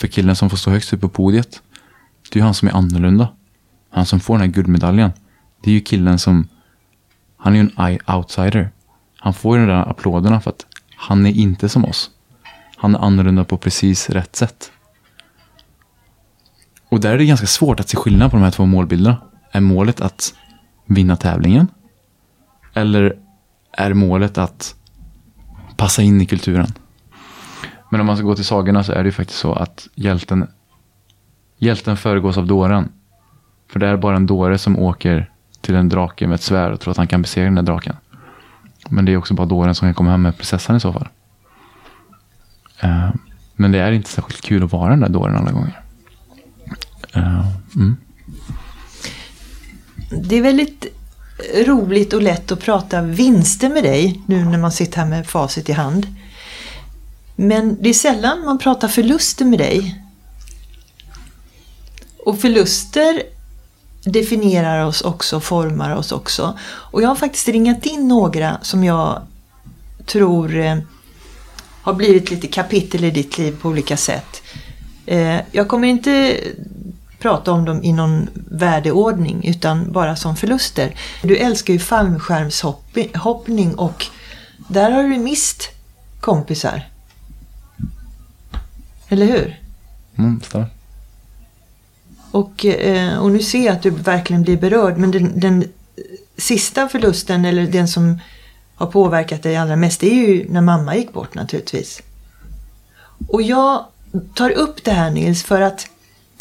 För 0.00 0.08
killen 0.08 0.36
som 0.36 0.50
får 0.50 0.56
stå 0.56 0.70
högst 0.70 0.92
upp 0.92 1.00
på 1.00 1.08
podiet, 1.08 1.62
det 2.32 2.38
är 2.38 2.40
ju 2.40 2.44
han 2.44 2.54
som 2.54 2.68
är 2.68 2.72
annorlunda. 2.72 3.28
Han 3.90 4.06
som 4.06 4.20
får 4.20 4.34
den 4.34 4.40
här 4.40 4.54
guldmedaljen, 4.54 5.12
det 5.62 5.70
är 5.70 5.74
ju 5.74 5.80
killen 5.80 6.18
som, 6.18 6.48
han 7.36 7.52
är 7.52 7.56
ju 7.56 7.70
en 7.76 7.98
outsider. 8.16 8.70
Han 9.16 9.34
får 9.34 9.58
ju 9.58 9.66
de 9.66 9.72
där 9.72 9.90
applåderna 9.90 10.40
för 10.40 10.50
att 10.50 10.66
han 10.96 11.26
är 11.26 11.30
inte 11.30 11.68
som 11.68 11.84
oss. 11.84 12.10
Han 12.76 12.94
är 12.94 12.98
annorlunda 12.98 13.44
på 13.44 13.56
precis 13.56 14.10
rätt 14.10 14.36
sätt. 14.36 14.72
Och 16.88 17.00
där 17.00 17.12
är 17.12 17.18
det 17.18 17.24
ganska 17.24 17.46
svårt 17.46 17.80
att 17.80 17.88
se 17.88 17.96
skillnad 17.96 18.30
på 18.30 18.36
de 18.36 18.42
här 18.42 18.50
två 18.50 18.66
målbilderna. 18.66 19.16
Är 19.52 19.60
målet 19.60 20.00
att 20.00 20.34
vinna 20.86 21.16
tävlingen? 21.16 21.68
Eller 22.74 23.18
är 23.72 23.94
målet 23.94 24.38
att 24.38 24.74
passa 25.76 26.02
in 26.02 26.20
i 26.20 26.26
kulturen? 26.26 26.72
Men 27.90 28.00
om 28.00 28.06
man 28.06 28.16
ska 28.16 28.26
gå 28.26 28.34
till 28.34 28.44
sagorna 28.44 28.84
så 28.84 28.92
är 28.92 29.02
det 29.02 29.08
ju 29.08 29.12
faktiskt 29.12 29.38
så 29.38 29.52
att 29.52 29.88
hjälten, 29.94 30.46
hjälten 31.58 31.96
föregås 31.96 32.38
av 32.38 32.46
dåren. 32.46 32.88
För 33.68 33.80
det 33.80 33.86
är 33.86 33.96
bara 33.96 34.16
en 34.16 34.26
dåre 34.26 34.58
som 34.58 34.78
åker 34.78 35.30
till 35.60 35.74
en 35.74 35.88
drake 35.88 36.26
med 36.26 36.34
ett 36.34 36.42
svärd 36.42 36.72
och 36.72 36.80
tror 36.80 36.90
att 36.90 36.96
han 36.96 37.06
kan 37.06 37.22
besegra 37.22 37.44
den 37.44 37.54
där 37.54 37.62
draken. 37.62 37.96
Men 38.88 39.04
det 39.04 39.12
är 39.12 39.16
också 39.16 39.34
bara 39.34 39.46
dåren 39.46 39.74
som 39.74 39.88
kan 39.88 39.94
komma 39.94 40.10
hem 40.10 40.22
med 40.22 40.36
prinsessan 40.36 40.76
i 40.76 40.80
så 40.80 40.92
fall. 40.92 41.08
Uh, 42.84 43.10
men 43.54 43.72
det 43.72 43.78
är 43.78 43.92
inte 43.92 44.10
särskilt 44.10 44.40
kul 44.40 44.64
att 44.64 44.72
vara 44.72 44.90
den 44.90 45.00
där 45.00 45.08
dåren 45.08 45.36
alla 45.36 45.52
gånger. 45.52 45.80
Uh, 47.16 47.46
mm. 47.76 47.96
Det 50.10 50.36
är 50.36 50.42
väldigt 50.42 50.86
roligt 51.66 52.12
och 52.12 52.22
lätt 52.22 52.52
att 52.52 52.60
prata 52.60 53.02
vinster 53.02 53.68
med 53.68 53.82
dig 53.82 54.22
nu 54.26 54.44
när 54.44 54.58
man 54.58 54.72
sitter 54.72 54.98
här 54.98 55.06
med 55.08 55.26
facit 55.26 55.68
i 55.68 55.72
hand. 55.72 56.06
Men 57.36 57.76
det 57.82 57.88
är 57.88 57.94
sällan 57.94 58.44
man 58.44 58.58
pratar 58.58 58.88
förluster 58.88 59.44
med 59.44 59.58
dig. 59.58 60.02
Och 62.24 62.40
förluster 62.40 63.22
definierar 64.04 64.84
oss 64.84 65.00
också, 65.00 65.40
formar 65.40 65.96
oss 65.96 66.12
också. 66.12 66.58
Och 66.62 67.02
jag 67.02 67.08
har 67.08 67.16
faktiskt 67.16 67.48
ringat 67.48 67.86
in 67.86 68.08
några 68.08 68.58
som 68.62 68.84
jag 68.84 69.22
tror 70.06 70.56
eh, 70.56 70.78
har 71.82 71.94
blivit 71.94 72.30
lite 72.30 72.46
kapitel 72.46 73.04
i 73.04 73.10
ditt 73.10 73.38
liv 73.38 73.56
på 73.60 73.68
olika 73.68 73.96
sätt. 73.96 74.42
Eh, 75.06 75.40
jag 75.52 75.68
kommer 75.68 75.88
inte 75.88 76.40
prata 77.18 77.52
om 77.52 77.64
dem 77.64 77.82
i 77.82 77.92
någon 77.92 78.28
värdeordning 78.34 79.44
utan 79.44 79.92
bara 79.92 80.16
som 80.16 80.36
förluster. 80.36 80.96
Du 81.22 81.36
älskar 81.36 81.72
ju 81.72 81.78
fallskärmshoppning 81.78 83.74
och 83.74 84.06
där 84.68 84.90
har 84.90 85.02
du 85.02 85.18
mist 85.18 85.68
kompisar. 86.20 86.95
Eller 89.08 89.26
hur? 89.26 89.60
Mm, 90.18 90.40
stämmer. 90.40 90.68
Och, 92.30 92.64
eh, 92.64 93.18
och 93.18 93.30
nu 93.30 93.42
ser 93.42 93.66
jag 93.66 93.76
att 93.76 93.82
du 93.82 93.90
verkligen 93.90 94.42
blir 94.42 94.56
berörd 94.56 94.96
men 94.98 95.10
den, 95.10 95.40
den 95.40 95.64
sista 96.36 96.88
förlusten 96.88 97.44
eller 97.44 97.66
den 97.66 97.88
som 97.88 98.20
har 98.74 98.86
påverkat 98.86 99.42
dig 99.42 99.56
allra 99.56 99.76
mest 99.76 100.00
det 100.00 100.10
är 100.10 100.28
ju 100.28 100.46
när 100.48 100.60
mamma 100.60 100.96
gick 100.96 101.12
bort 101.12 101.34
naturligtvis. 101.34 102.02
Och 103.28 103.42
jag 103.42 103.84
tar 104.34 104.50
upp 104.50 104.84
det 104.84 104.90
här 104.90 105.10
Nils 105.10 105.42
för 105.42 105.60
att 105.60 105.86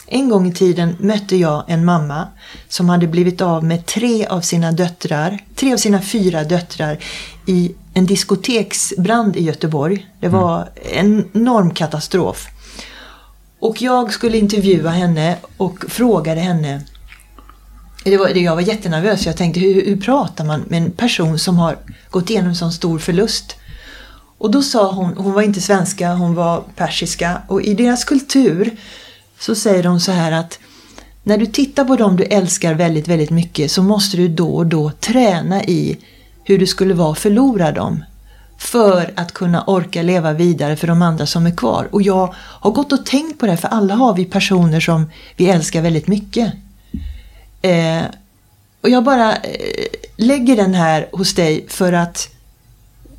en 0.08 0.30
gång 0.30 0.48
i 0.48 0.54
tiden 0.54 0.96
mötte 1.00 1.36
jag 1.36 1.64
en 1.68 1.86
mamma 1.86 2.28
som 2.68 2.90
hade 2.90 3.08
blivit 3.08 3.42
av 3.42 3.64
med 3.64 3.86
tre 3.86 4.26
av 4.26 4.42
sina 4.42 4.72
döttrar, 4.72 5.40
tre 5.56 5.74
av 5.74 5.78
sina 5.78 6.02
fyra 6.02 6.44
döttrar 6.44 6.98
i 7.46 7.76
en 7.94 8.06
diskoteksbrand 8.06 9.36
i 9.36 9.44
Göteborg. 9.44 10.08
Det 10.20 10.28
var 10.28 10.70
en 10.92 11.30
enorm 11.34 11.72
katastrof. 11.72 12.48
Och 13.66 13.82
jag 13.82 14.14
skulle 14.14 14.38
intervjua 14.38 14.90
henne 14.90 15.38
och 15.58 15.86
frågade 15.88 16.42
henne 16.42 16.82
det 18.04 18.18
var, 18.18 18.30
jag 18.30 18.56
var 18.56 18.62
jättenervös. 18.62 19.26
Jag 19.26 19.38
tänkte 19.38 19.60
hur, 19.60 19.86
hur 19.86 19.98
pratar 19.98 20.46
man 20.46 20.62
med 20.68 20.84
en 20.84 20.92
person 20.92 21.40
som 21.40 21.58
har 21.58 21.78
gått 22.10 22.30
igenom 22.30 22.50
en 22.50 22.56
sån 22.56 22.72
stor 22.72 23.00
förlust? 23.00 23.56
Och 24.38 24.52
då 24.52 24.62
sa 24.62 24.92
hon, 24.92 25.18
hon 25.18 25.34
var 25.34 25.42
inte 25.42 25.62
svenska, 25.62 26.14
hon 26.14 26.36
var 26.36 26.64
persiska 26.76 27.42
och 27.48 27.62
i 27.62 27.74
deras 27.74 28.04
kultur 28.04 28.78
så 29.40 29.56
säger 29.56 29.84
de 29.84 30.00
så 30.00 30.12
här 30.12 30.32
att 30.32 30.60
när 31.24 31.38
du 31.38 31.46
tittar 31.46 31.86
på 31.86 31.96
dem 31.96 32.16
du 32.16 32.24
älskar 32.24 32.74
väldigt, 32.74 33.08
väldigt 33.08 33.32
mycket 33.32 33.72
så 33.72 33.84
måste 33.84 34.18
du 34.18 34.28
då 34.28 34.56
och 34.56 34.66
då 34.66 34.92
träna 34.92 35.64
i 35.64 35.98
hur 36.44 36.58
det 36.58 36.68
skulle 36.68 36.94
vara 36.94 37.12
att 37.12 37.20
förlora 37.20 37.72
dem. 37.72 38.04
För 38.66 39.14
att 39.16 39.34
kunna 39.34 39.64
orka 39.64 40.02
leva 40.02 40.34
vidare 40.34 40.76
för 40.76 40.88
de 40.88 41.02
andra 41.02 41.26
som 41.26 41.46
är 41.46 41.56
kvar. 41.56 41.88
Och 41.92 42.02
jag 42.02 42.34
har 42.38 42.72
gått 42.72 42.94
och 42.94 43.06
tänkt 43.06 43.40
på 43.40 43.46
det, 43.46 43.58
för 43.58 43.68
alla 43.68 43.96
har 43.96 44.14
vi 44.14 44.26
personer 44.26 44.80
som 44.80 45.10
vi 45.36 45.50
älskar 45.50 45.82
väldigt 45.82 46.08
mycket. 46.08 46.54
Eh, 47.62 48.04
och 48.82 48.90
jag 48.90 49.04
bara 49.04 49.32
eh, 49.32 49.86
lägger 50.18 50.56
den 50.56 50.74
här 50.74 51.08
hos 51.12 51.34
dig 51.34 51.66
för 51.70 51.94
att 51.94 52.30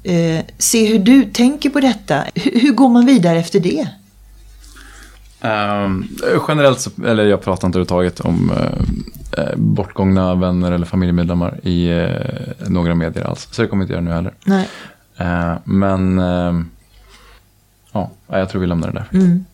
eh, 0.02 0.44
se 0.58 0.86
hur 0.86 0.98
du 0.98 1.24
tänker 1.24 1.70
på 1.70 1.80
detta. 1.80 2.16
H 2.16 2.30
hur 2.34 2.72
går 2.72 2.88
man 2.88 3.06
vidare 3.06 3.38
efter 3.38 3.60
det? 3.60 3.88
Um, 5.40 6.08
generellt 6.48 6.80
så, 6.80 6.90
eller 7.06 7.24
jag 7.24 7.42
pratar 7.42 7.68
inte 7.68 7.78
överhuvudtaget 7.78 8.20
om 8.20 8.50
uh, 9.38 9.56
bortgångna 9.56 10.34
vänner 10.34 10.72
eller 10.72 10.86
familjemedlemmar 10.86 11.60
i 11.62 11.88
uh, 11.88 12.68
några 12.68 12.94
medier 12.94 13.24
alls. 13.24 13.48
Så 13.50 13.62
det 13.62 13.68
kommer 13.68 13.82
jag 13.82 13.84
inte 13.84 13.92
göra 13.92 14.04
nu 14.04 14.10
heller. 14.10 14.34
Nej. 14.44 14.68
Uh, 15.20 15.54
men 15.64 16.18
ja, 17.92 18.10
jag 18.28 18.48
tror 18.48 18.60
vi 18.60 18.66
lämnar 18.66 18.92
det 18.92 18.98
där. 18.98 19.18
Mm. 19.18 19.44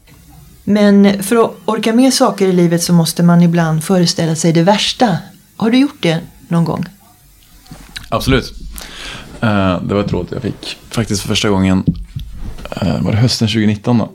Men 0.64 1.22
för 1.22 1.44
att 1.44 1.50
orka 1.64 1.92
med 1.92 2.14
saker 2.14 2.48
i 2.48 2.52
livet 2.52 2.82
så 2.82 2.92
måste 2.92 3.22
man 3.22 3.42
ibland 3.42 3.84
föreställa 3.84 4.36
sig 4.36 4.52
det 4.52 4.62
värsta. 4.62 5.18
Har 5.56 5.70
du 5.70 5.78
gjort 5.78 6.02
det 6.02 6.20
någon 6.48 6.64
gång? 6.64 6.84
Absolut. 8.08 8.52
det 9.40 9.94
var 9.94 10.00
ett 10.00 10.12
råd 10.12 10.26
jag 10.30 10.42
fick 10.42 10.78
faktiskt 10.90 11.22
för 11.22 11.28
första 11.28 11.48
gången. 11.48 11.84
var 13.00 13.12
det 13.12 13.18
hösten 13.18 13.48
2019 13.48 13.98
då? 13.98 14.12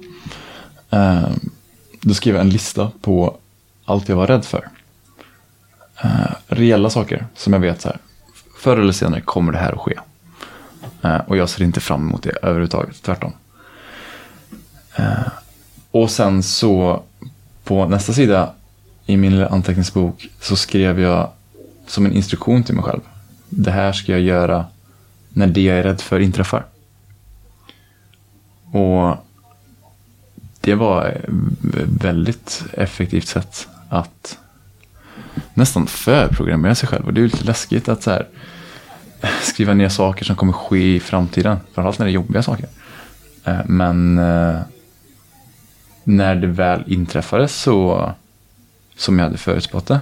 Då 2.01 2.13
skrev 2.13 2.35
jag 2.35 2.41
en 2.41 2.49
lista 2.49 2.91
på 3.01 3.37
allt 3.85 4.09
jag 4.09 4.15
var 4.15 4.27
rädd 4.27 4.45
för. 4.45 4.69
Reella 6.47 6.89
saker 6.89 7.27
som 7.35 7.53
jag 7.53 7.59
vet 7.59 7.81
så 7.81 7.87
här. 7.87 7.97
Förr 8.59 8.77
eller 8.77 8.93
senare 8.93 9.21
kommer 9.21 9.51
det 9.51 9.57
här 9.57 9.73
att 9.73 9.79
ske. 9.79 9.99
Eh, 11.07 11.21
och 11.27 11.37
jag 11.37 11.49
ser 11.49 11.63
inte 11.63 11.79
fram 11.79 12.07
emot 12.07 12.23
det 12.23 12.29
överhuvudtaget, 12.41 13.01
tvärtom. 13.01 13.33
Eh, 14.95 15.27
och 15.91 16.11
sen 16.11 16.43
så 16.43 17.03
på 17.63 17.85
nästa 17.85 18.13
sida 18.13 18.53
i 19.05 19.17
min 19.17 19.31
lilla 19.31 19.47
anteckningsbok 19.47 20.29
så 20.41 20.55
skrev 20.55 20.99
jag 20.99 21.29
som 21.87 22.05
en 22.05 22.13
instruktion 22.13 22.63
till 22.63 22.75
mig 22.75 22.83
själv. 22.83 23.01
Det 23.49 23.71
här 23.71 23.91
ska 23.91 24.11
jag 24.11 24.21
göra 24.21 24.65
när 25.29 25.47
det 25.47 25.61
jag 25.61 25.77
är 25.77 25.83
rädd 25.83 26.01
för 26.01 26.19
inträffar. 26.19 26.65
Och 28.71 29.15
det 30.61 30.75
var 30.75 31.05
ett 31.05 31.23
väldigt 32.01 32.63
effektivt 32.73 33.27
sätt 33.27 33.67
att 33.89 34.37
nästan 35.53 35.87
förprogrammera 35.87 36.75
sig 36.75 36.89
själv. 36.89 37.05
Och 37.05 37.13
det 37.13 37.19
är 37.19 37.21
ju 37.21 37.27
lite 37.27 37.45
läskigt 37.45 37.89
att 37.89 38.03
så 38.03 38.11
här, 38.11 38.27
skriva 39.41 39.73
ner 39.73 39.89
saker 39.89 40.25
som 40.25 40.35
kommer 40.35 40.53
ske 40.53 40.95
i 40.95 40.99
framtiden. 40.99 41.57
Framförallt 41.73 41.99
när 41.99 42.05
det 42.05 42.11
är 42.11 42.13
jobbiga 42.13 42.43
saker. 42.43 42.69
Eh, 43.43 43.59
men 43.65 44.17
eh, 44.17 44.59
när 46.03 46.35
det 46.35 46.47
väl 46.47 46.83
inträffade 46.87 47.47
så, 47.47 48.11
som 48.95 49.19
jag 49.19 49.25
hade 49.25 49.37
förutspått 49.37 49.85
det, 49.85 49.99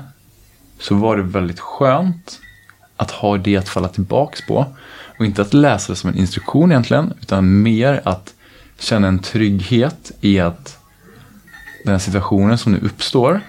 så 0.79 0.95
var 0.95 1.17
det 1.17 1.23
väldigt 1.23 1.59
skönt 1.59 2.39
att 2.97 3.11
ha 3.11 3.37
det 3.37 3.57
att 3.57 3.69
falla 3.69 3.87
tillbaks 3.87 4.47
på. 4.47 4.65
Och 5.19 5.25
inte 5.25 5.41
att 5.41 5.53
läsa 5.53 5.91
det 5.91 5.95
som 5.95 6.09
en 6.09 6.17
instruktion 6.17 6.71
egentligen, 6.71 7.13
utan 7.21 7.61
mer 7.61 8.01
att 8.05 8.33
känna 8.79 9.07
en 9.07 9.19
trygghet 9.19 10.11
i 10.21 10.39
att 10.39 10.77
den 11.83 11.91
här 11.91 11.99
situationen 11.99 12.57
som 12.57 12.71
nu 12.71 12.79
uppstår 12.79 13.41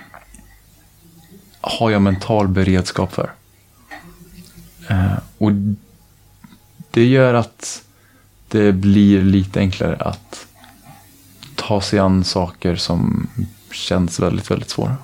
har 1.60 1.90
jag 1.90 2.02
mental 2.02 2.48
beredskap 2.48 3.12
för. 3.12 3.32
Eh, 4.88 5.18
och 5.38 5.52
det 6.90 7.04
gör 7.04 7.34
att 7.34 7.82
det 8.48 8.72
blir 8.72 9.22
lite 9.22 9.60
enklare 9.60 9.96
att 9.96 10.46
ta 11.54 11.80
sig 11.80 11.98
an 11.98 12.24
saker 12.24 12.76
som 12.76 13.28
känns 13.70 14.20
väldigt, 14.20 14.50
väldigt 14.50 14.70
svåra. 14.70 14.96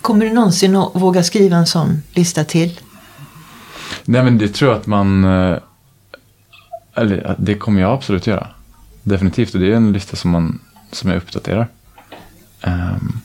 Kommer 0.00 0.26
du 0.26 0.32
någonsin 0.32 0.76
att 0.76 0.90
våga 0.94 1.22
skriva 1.22 1.56
en 1.56 1.66
sån 1.66 2.02
lista 2.14 2.44
till? 2.44 2.80
Nej 4.04 4.22
men 4.22 4.38
det 4.38 4.48
tror 4.48 4.70
jag 4.70 4.80
att 4.80 4.86
man... 4.86 5.24
Eh, 5.24 5.58
eller 6.94 7.36
det 7.38 7.54
kommer 7.54 7.80
jag 7.80 7.92
absolut 7.92 8.26
göra. 8.26 8.48
Definitivt, 9.02 9.54
och 9.54 9.60
det 9.60 9.72
är 9.72 9.76
en 9.76 9.92
lista 9.92 10.16
som, 10.16 10.30
man, 10.30 10.60
som 10.92 11.10
jag 11.10 11.16
uppdaterar. 11.16 11.68
Um, 12.62 13.20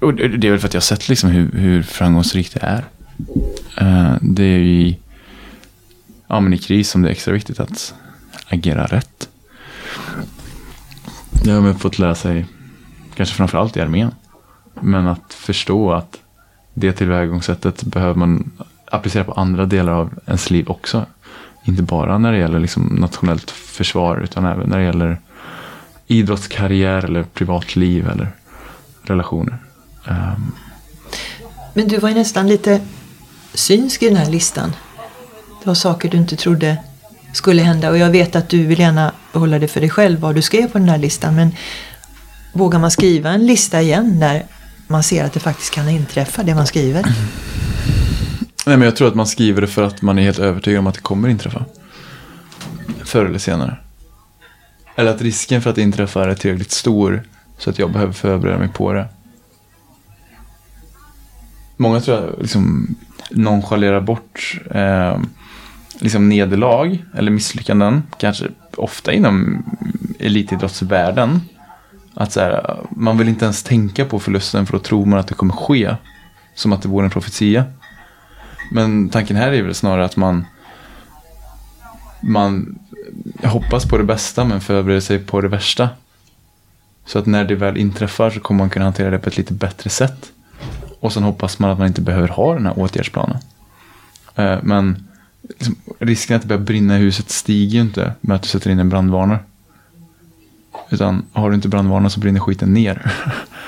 och 0.00 0.14
det 0.14 0.46
är 0.46 0.50
väl 0.50 0.58
för 0.58 0.68
att 0.68 0.74
jag 0.74 0.80
har 0.80 0.84
sett 0.84 1.08
liksom 1.08 1.30
hur, 1.30 1.52
hur 1.52 1.82
framgångsrikt 1.82 2.54
det 2.54 2.60
är. 2.62 2.84
Eh, 3.76 4.14
det 4.20 4.44
är 4.44 4.58
ju 4.58 4.80
i, 4.80 4.98
ja, 6.26 6.40
men 6.40 6.54
i 6.54 6.58
kris 6.58 6.90
som 6.90 7.02
det 7.02 7.08
är 7.08 7.12
extra 7.12 7.32
viktigt 7.32 7.60
att 7.60 7.94
agera 8.48 8.86
rätt. 8.86 9.28
Det 11.44 11.50
har 11.50 11.60
man 11.60 11.78
fått 11.78 11.98
lära 11.98 12.14
sig, 12.14 12.46
kanske 13.14 13.34
framförallt 13.34 13.76
i 13.76 13.80
armén. 13.80 14.10
Men 14.80 15.06
att 15.06 15.34
förstå 15.34 15.92
att 15.92 16.18
det 16.74 16.92
tillvägagångssättet 16.92 17.82
behöver 17.82 18.14
man 18.14 18.50
applicera 18.90 19.24
på 19.24 19.32
andra 19.32 19.66
delar 19.66 19.92
av 19.92 20.10
ens 20.26 20.50
liv 20.50 20.68
också. 20.68 21.06
Inte 21.64 21.82
bara 21.82 22.18
när 22.18 22.32
det 22.32 22.38
gäller 22.38 22.60
liksom 22.60 22.82
nationellt 22.82 23.50
försvar 23.50 24.16
utan 24.16 24.44
även 24.44 24.68
när 24.68 24.78
det 24.78 24.84
gäller 24.84 25.20
idrottskarriär 26.06 27.04
eller 27.04 27.22
privatliv 27.22 28.08
eller 28.08 28.28
relationer. 29.02 29.58
Um. 30.08 30.52
Men 31.74 31.88
du 31.88 31.98
var 31.98 32.08
ju 32.08 32.14
nästan 32.14 32.48
lite 32.48 32.80
synsk 33.54 34.02
i 34.02 34.08
den 34.08 34.16
här 34.16 34.30
listan. 34.30 34.72
Det 35.60 35.66
var 35.66 35.74
saker 35.74 36.08
du 36.08 36.16
inte 36.16 36.36
trodde 36.36 36.76
skulle 37.32 37.62
hända 37.62 37.90
och 37.90 37.98
jag 37.98 38.10
vet 38.10 38.36
att 38.36 38.48
du 38.48 38.66
vill 38.66 38.78
gärna 38.78 39.12
behålla 39.32 39.58
det 39.58 39.68
för 39.68 39.80
dig 39.80 39.90
själv 39.90 40.20
vad 40.20 40.34
du 40.34 40.42
skrev 40.42 40.68
på 40.72 40.78
den 40.78 40.88
här 40.88 40.98
listan 40.98 41.36
men 41.36 41.54
vågar 42.52 42.78
man 42.78 42.90
skriva 42.90 43.30
en 43.30 43.46
lista 43.46 43.82
igen 43.82 44.18
när 44.18 44.46
man 44.86 45.02
ser 45.02 45.24
att 45.24 45.32
det 45.32 45.40
faktiskt 45.40 45.74
kan 45.74 45.88
inträffa 45.88 46.42
det 46.42 46.54
man 46.54 46.66
skriver? 46.66 47.02
Nej, 48.66 48.76
men 48.76 48.82
jag 48.82 48.96
tror 48.96 49.08
att 49.08 49.14
man 49.14 49.26
skriver 49.26 49.60
det 49.60 49.66
för 49.66 49.82
att 49.82 50.02
man 50.02 50.18
är 50.18 50.22
helt 50.22 50.38
övertygad 50.38 50.78
om 50.78 50.86
att 50.86 50.94
det 50.94 51.00
kommer 51.00 51.28
inträffa. 51.28 51.64
Förr 53.04 53.24
eller 53.24 53.38
senare. 53.38 53.76
Eller 54.96 55.10
att 55.10 55.22
risken 55.22 55.62
för 55.62 55.70
att 55.70 55.76
det 55.76 55.82
inträffar 55.82 56.28
är 56.28 56.34
tillräckligt 56.34 56.70
stor 56.70 57.22
så 57.58 57.70
att 57.70 57.78
jag 57.78 57.92
behöver 57.92 58.12
förbereda 58.12 58.58
mig 58.58 58.68
på 58.68 58.92
det. 58.92 59.08
Många 61.76 62.00
tror 62.00 62.16
jag 62.16 62.34
liksom 62.40 62.94
nonchalerar 63.34 64.00
bort 64.00 64.60
eh, 64.70 65.18
liksom 65.98 66.28
nederlag 66.28 67.04
eller 67.14 67.30
misslyckanden. 67.30 68.02
Kanske 68.18 68.48
ofta 68.76 69.12
inom 69.12 69.64
elitidrottsvärlden. 70.18 71.40
Att 72.14 72.32
så 72.32 72.40
här, 72.40 72.76
man 72.90 73.18
vill 73.18 73.28
inte 73.28 73.44
ens 73.44 73.62
tänka 73.62 74.04
på 74.04 74.20
förlusten 74.20 74.66
för 74.66 74.72
då 74.72 74.78
tror 74.78 75.06
man 75.06 75.18
att 75.18 75.28
det 75.28 75.34
kommer 75.34 75.54
ske. 75.54 75.96
Som 76.54 76.72
att 76.72 76.82
det 76.82 76.88
vore 76.88 77.04
en 77.04 77.10
profetia. 77.10 77.64
Men 78.72 79.08
tanken 79.08 79.36
här 79.36 79.52
är 79.52 79.62
väl 79.62 79.74
snarare 79.74 80.04
att 80.04 80.16
man 80.16 80.44
man 82.22 82.78
hoppas 83.44 83.88
på 83.88 83.98
det 83.98 84.04
bästa 84.04 84.44
men 84.44 84.60
förbereder 84.60 85.00
sig 85.00 85.18
på 85.18 85.40
det 85.40 85.48
värsta. 85.48 85.88
Så 87.06 87.18
att 87.18 87.26
när 87.26 87.44
det 87.44 87.54
väl 87.54 87.76
inträffar 87.76 88.30
så 88.30 88.40
kommer 88.40 88.58
man 88.58 88.70
kunna 88.70 88.84
hantera 88.84 89.10
det 89.10 89.18
på 89.18 89.28
ett 89.28 89.36
lite 89.36 89.52
bättre 89.52 89.90
sätt. 89.90 90.32
Och 91.02 91.12
sen 91.12 91.22
hoppas 91.22 91.58
man 91.58 91.70
att 91.70 91.78
man 91.78 91.86
inte 91.86 92.00
behöver 92.00 92.28
ha 92.28 92.54
den 92.54 92.66
här 92.66 92.78
åtgärdsplanen. 92.78 93.36
Eh, 94.34 94.58
men 94.62 95.08
liksom, 95.48 95.76
risken 95.98 96.36
att 96.36 96.42
det 96.42 96.48
börjar 96.48 96.62
brinna 96.62 96.98
i 96.98 97.00
huset 97.00 97.30
stiger 97.30 97.74
ju 97.74 97.80
inte 97.80 98.14
med 98.20 98.34
att 98.34 98.42
du 98.42 98.48
sätter 98.48 98.70
in 98.70 98.78
en 98.78 98.88
brandvarnare. 98.88 99.38
Utan 100.90 101.24
har 101.32 101.50
du 101.50 101.54
inte 101.54 101.68
brandvarnare 101.68 102.10
så 102.10 102.20
brinner 102.20 102.40
skiten 102.40 102.74
ner. 102.74 103.12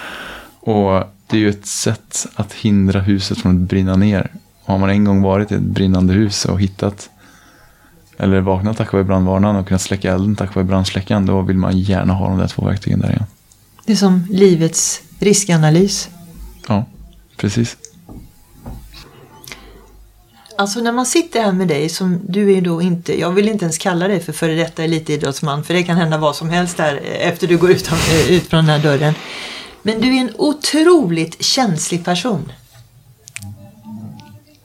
och 0.61 1.05
det 1.27 1.37
är 1.37 1.41
ju 1.41 1.49
ett 1.49 1.67
sätt 1.67 2.27
att 2.35 2.53
hindra 2.53 3.01
huset 3.01 3.39
från 3.39 3.63
att 3.63 3.69
brinna 3.69 3.97
ner. 3.97 4.31
Har 4.65 4.79
man 4.79 4.91
en 4.91 5.05
gång 5.05 5.23
varit 5.23 5.53
i 5.53 5.55
ett 5.55 5.61
brinnande 5.61 6.13
hus 6.13 6.45
och 6.45 6.61
hittat 6.61 7.11
eller 8.19 8.41
vaknat 8.41 8.77
tack 8.77 8.93
vare 8.93 9.05
brandvarnaren 9.05 9.57
och 9.57 9.69
kunnat 9.69 9.83
släcka 9.83 10.13
elden 10.13 10.37
tack 10.37 10.55
vare 10.55 10.65
brandsläckaren, 10.65 11.27
då 11.27 11.43
vill 11.43 11.57
man 11.57 11.79
gärna 11.79 12.13
ha 12.13 12.29
de 12.29 12.39
där 12.39 12.49
två 12.49 12.65
verktygen 12.65 13.01
där 13.01 13.11
igen. 13.11 13.25
Det 13.85 13.93
är 13.93 13.97
som 13.97 14.27
livets 14.31 15.03
riskanalys. 15.19 16.11
Precis. 17.45 17.77
Alltså 20.59 20.81
när 20.81 20.93
man 20.93 21.07
sitter 21.07 21.43
här 21.43 21.53
med 21.53 21.69
dig 21.69 21.89
som 21.89 22.21
du 22.29 22.53
är 22.53 22.61
då 22.61 22.83
inte, 22.83 23.21
jag 23.21 23.31
vill 23.31 23.49
inte 23.49 23.65
ens 23.65 23.79
kalla 23.79 24.09
dig 24.09 24.21
för 24.21 24.33
före 24.33 24.55
detta 24.55 24.85
elitidrottsman 24.85 25.65
för 25.65 25.75
det 25.75 25.83
kan 25.83 25.97
hända 25.97 26.19
vad 26.19 26.37
som 26.37 26.51
helst 26.51 26.77
där 26.77 26.97
efter 27.05 27.47
du 27.47 27.59
går 27.59 27.71
ut, 27.71 27.91
ut 28.29 28.47
från 28.47 28.67
den 28.67 28.69
här 28.69 28.79
dörren. 28.79 29.15
Men 29.83 30.01
du 30.01 30.17
är 30.17 30.21
en 30.21 30.33
otroligt 30.39 31.45
känslig 31.45 32.05
person. 32.05 32.53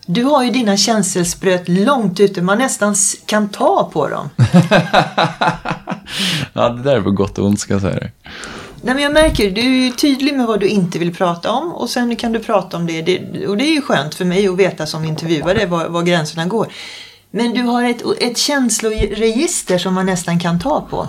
Du 0.06 0.24
har 0.24 0.44
ju 0.44 0.52
dina 0.52 0.78
känselspröt 0.78 1.68
långt 1.68 2.20
ute, 2.20 2.42
man 2.42 2.58
nästan 2.58 2.96
kan 3.26 3.50
ta 3.50 3.90
på 3.94 4.10
dem. 4.10 4.30
ja, 6.54 6.70
det 6.70 6.84
där 6.84 6.96
är 6.96 7.02
på 7.02 7.12
gott 7.12 7.38
och 7.38 7.46
ont 7.46 7.60
ska 7.60 7.74
jag 7.74 7.82
säga 7.82 8.00
det. 8.00 8.12
Nej, 8.82 8.94
men 8.94 9.04
jag 9.04 9.14
märker, 9.14 9.52
du 9.52 9.88
är 9.88 9.92
tydlig 9.92 10.38
med 10.38 10.48
vad 10.48 10.60
du 10.60 10.68
inte 10.68 11.00
vill 11.00 11.16
prata 11.16 11.52
om 11.52 11.74
och 11.74 11.90
sen 11.90 12.16
kan 12.16 12.32
du 12.32 12.40
prata 12.40 12.78
om 12.78 12.88
det. 12.88 13.02
det 13.02 13.48
och 13.48 13.58
det 13.58 13.64
är 13.64 13.74
ju 13.74 13.82
skönt 13.82 14.16
för 14.16 14.26
mig 14.26 14.48
att 14.48 14.58
veta 14.58 14.86
som 14.86 15.06
intervjuare 15.06 15.66
var, 15.66 15.88
var 15.88 16.04
gränserna 16.04 16.46
går. 16.46 16.68
Men 17.32 17.54
du 17.54 17.64
har 17.64 17.84
ett, 17.84 18.04
ett 18.20 18.38
känsloregister 18.38 19.78
som 19.78 19.94
man 19.94 20.06
nästan 20.06 20.40
kan 20.40 20.60
ta 20.60 20.82
på. 20.90 21.08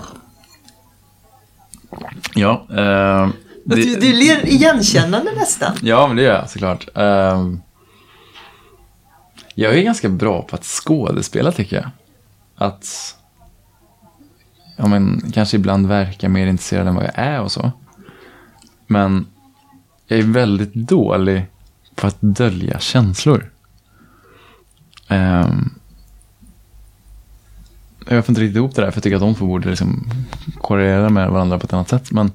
Ja. 2.33 2.65
Eh, 2.69 3.29
det, 3.65 3.75
du, 3.75 3.95
du 3.95 4.13
ler 4.13 4.47
igenkännande 4.47 5.31
nästan. 5.31 5.77
Ja, 5.81 6.07
men 6.07 6.15
det 6.15 6.23
gör 6.23 6.35
jag 6.35 6.49
såklart. 6.49 6.87
Eh, 6.95 7.47
jag 9.55 9.77
är 9.77 9.81
ganska 9.81 10.09
bra 10.09 10.41
på 10.41 10.55
att 10.55 10.65
skådespela 10.65 11.51
tycker 11.51 11.75
jag. 11.75 11.89
Att 12.55 13.15
ja, 14.81 14.87
men, 14.87 15.31
kanske 15.33 15.57
ibland 15.57 15.87
verka 15.87 16.29
mer 16.29 16.47
intresserad 16.47 16.87
än 16.87 16.95
vad 16.95 17.03
jag 17.03 17.11
är 17.15 17.41
och 17.41 17.51
så. 17.51 17.71
Men 18.87 19.25
jag 20.07 20.19
är 20.19 20.23
väldigt 20.23 20.73
dålig 20.73 21.45
på 21.95 22.07
att 22.07 22.17
dölja 22.19 22.79
känslor. 22.79 23.51
Um, 25.09 25.73
jag 28.07 28.25
får 28.25 28.31
inte 28.31 28.41
riktigt 28.41 28.55
ihop 28.55 28.75
det 28.75 28.81
där 28.81 28.91
för 28.91 28.97
jag 28.97 29.03
tycker 29.03 29.15
att 29.15 29.21
de 29.21 29.35
två 29.35 29.45
borde 29.45 29.69
liksom 29.69 30.09
korrelera 30.61 31.09
med 31.09 31.29
varandra 31.29 31.59
på 31.59 31.65
ett 31.65 31.73
annat 31.73 31.89
sätt. 31.89 32.11
Men 32.11 32.31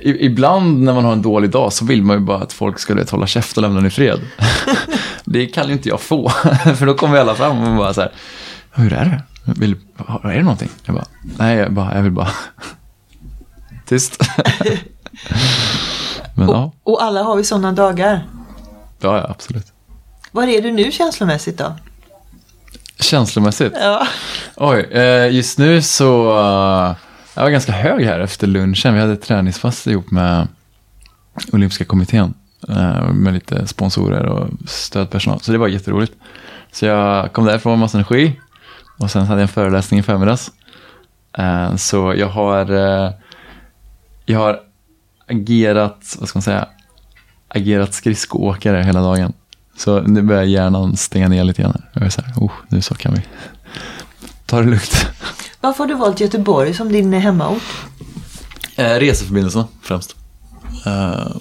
ibland 0.00 0.80
när 0.80 0.94
man 0.94 1.04
har 1.04 1.12
en 1.12 1.22
dålig 1.22 1.50
dag 1.50 1.72
så 1.72 1.84
vill 1.84 2.02
man 2.02 2.16
ju 2.16 2.24
bara 2.24 2.42
att 2.42 2.52
folk 2.52 2.78
ska 2.78 2.94
vet, 2.94 3.10
hålla 3.10 3.26
käft 3.26 3.56
och 3.56 3.62
lämna 3.62 3.78
en 3.78 3.86
i 3.86 3.90
fred. 3.90 4.20
det 5.24 5.46
kan 5.46 5.66
ju 5.66 5.72
inte 5.72 5.88
jag 5.88 6.00
få. 6.00 6.28
För 6.76 6.86
då 6.86 6.94
kommer 6.94 7.18
alla 7.18 7.34
fram 7.34 7.58
och 7.58 7.76
bara 7.76 7.94
så 7.94 8.00
här. 8.00 8.12
Hur 8.70 8.92
är 8.92 9.04
det? 9.04 9.22
Vill, 9.44 9.76
är 10.22 10.36
det 10.36 10.42
någonting? 10.42 10.70
Jag 10.84 10.94
bara, 10.94 11.06
nej, 11.38 11.56
jag, 11.56 11.72
bara, 11.72 11.94
jag 11.94 12.02
vill 12.02 12.12
bara 12.12 12.30
tyst. 13.86 14.18
Men, 16.34 16.48
och, 16.48 16.54
ja. 16.54 16.72
och 16.82 17.02
alla 17.02 17.22
har 17.22 17.36
vi 17.36 17.44
sådana 17.44 17.72
dagar. 17.72 18.26
Ja, 19.00 19.16
ja, 19.16 19.26
absolut. 19.30 19.72
Var 20.30 20.46
är 20.46 20.62
du 20.62 20.70
nu 20.70 20.92
känslomässigt 20.92 21.58
då? 21.58 21.76
Känslomässigt? 23.00 23.72
Ja. 23.80 24.06
Oj, 24.56 24.80
eh, 24.80 25.34
just 25.34 25.58
nu 25.58 25.82
så 25.82 26.30
uh, 26.30 26.94
jag 27.34 27.42
var 27.42 27.50
ganska 27.50 27.72
hög 27.72 28.04
här 28.04 28.20
efter 28.20 28.46
lunchen. 28.46 28.94
Vi 28.94 29.00
hade 29.00 29.12
ett 29.12 29.22
träningspass 29.22 29.86
ihop 29.86 30.10
med 30.10 30.48
Olympiska 31.52 31.84
kommittén. 31.84 32.34
Uh, 32.68 33.12
med 33.12 33.34
lite 33.34 33.66
sponsorer 33.66 34.26
och 34.26 34.48
stödpersonal. 34.66 35.40
Så 35.40 35.52
det 35.52 35.58
var 35.58 35.68
jätteroligt. 35.68 36.12
Så 36.72 36.86
jag 36.86 37.32
kom 37.32 37.44
därifrån 37.44 37.72
med 37.72 37.78
massa 37.78 37.98
energi. 37.98 38.40
Och 39.00 39.10
sen 39.10 39.26
hade 39.26 39.40
jag 39.40 39.42
en 39.42 39.48
föreläsning 39.48 40.00
i 40.00 40.02
förmiddags. 40.02 40.50
Uh, 41.38 41.76
så 41.76 42.14
jag 42.16 42.28
har, 42.28 42.70
uh, 42.70 43.10
jag 44.26 44.38
har 44.38 44.60
agerat, 45.26 46.16
vad 46.20 46.28
ska 46.28 46.36
man 46.36 46.42
säga, 46.42 46.68
agerat 47.48 47.94
skridskoåkare 47.94 48.82
hela 48.82 49.00
dagen. 49.00 49.32
Så 49.76 50.00
nu 50.00 50.22
börjar 50.22 50.42
hjärnan 50.42 50.96
stänga 50.96 51.28
ner 51.28 51.44
lite 51.44 51.62
grann. 51.62 51.82
Jag 51.92 52.02
är 52.02 52.10
så 52.10 52.22
här, 52.22 52.34
oh, 52.36 52.52
nu 52.68 52.82
så 52.82 52.94
kan 52.94 53.14
vi 53.14 53.20
ta 54.46 54.60
det 54.60 54.66
lugnt. 54.66 55.06
Varför 55.60 55.78
har 55.78 55.88
du 55.88 55.94
valt 55.94 56.20
Göteborg 56.20 56.74
som 56.74 56.92
din 56.92 57.12
hemmaort? 57.12 57.62
Eh, 58.76 58.94
reseförbindelserna 58.94 59.68
främst. 59.82 60.16
Eh, 60.86 61.36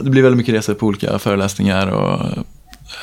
det 0.00 0.10
blir 0.10 0.22
väldigt 0.22 0.36
mycket 0.36 0.54
resor 0.54 0.74
på 0.74 0.86
olika 0.86 1.18
föreläsningar 1.18 1.86
och 1.86 2.26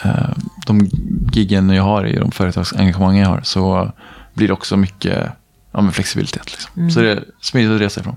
eh, 0.04 0.30
de 0.65 0.89
giggen 1.38 1.69
jag 1.69 1.84
har 1.84 2.06
i 2.06 2.15
de 2.15 2.32
företagsengagemang 2.32 3.17
jag 3.17 3.30
har 3.30 3.41
så 3.43 3.91
blir 4.34 4.47
det 4.47 4.54
också 4.54 4.78
mycket 4.78 5.30
ja, 5.71 5.91
flexibilitet. 5.91 6.52
Liksom. 6.52 6.71
Mm. 6.78 6.91
Så 6.91 7.00
det 7.00 7.12
är 7.12 7.23
smidigt 7.41 7.71
att 7.71 7.82
resa 7.82 8.02
ifrån. 8.02 8.15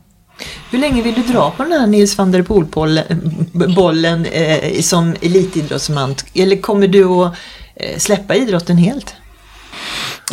Hur 0.70 0.78
länge 0.78 1.02
vill 1.02 1.14
du 1.14 1.22
dra 1.22 1.50
på 1.50 1.62
den 1.62 1.72
här 1.72 1.86
Nils 1.86 2.18
van 2.18 2.32
der 2.32 2.42
Poel-bollen 2.42 4.24
eh, 4.24 4.80
som 4.80 5.14
elitidrottsman? 5.22 6.14
Eller 6.34 6.56
kommer 6.56 6.88
du 6.88 7.04
att 7.04 7.34
eh, 7.74 7.98
släppa 7.98 8.34
idrotten 8.34 8.76
helt? 8.76 9.14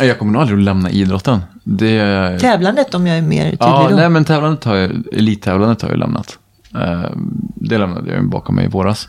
Jag 0.00 0.18
kommer 0.18 0.32
nog 0.32 0.42
aldrig 0.42 0.58
att 0.58 0.64
lämna 0.64 0.90
idrotten. 0.90 1.42
Det... 1.64 2.38
Tävlandet 2.40 2.94
om 2.94 3.06
jag 3.06 3.18
är 3.18 3.22
mer 3.22 3.44
tydlig 3.44 3.58
ja, 3.60 3.86
då? 3.90 3.96
Nej, 3.96 4.08
men 4.08 4.24
tävlandet 4.24 4.64
har 4.64 4.76
jag, 4.76 4.90
elittävlandet 5.12 5.82
har 5.82 5.88
jag 5.88 5.98
lämnat. 5.98 6.38
Eh, 6.74 7.10
det 7.54 7.78
lämnade 7.78 8.14
jag 8.14 8.28
bakom 8.28 8.54
mig 8.54 8.64
i 8.64 8.68
våras. 8.68 9.08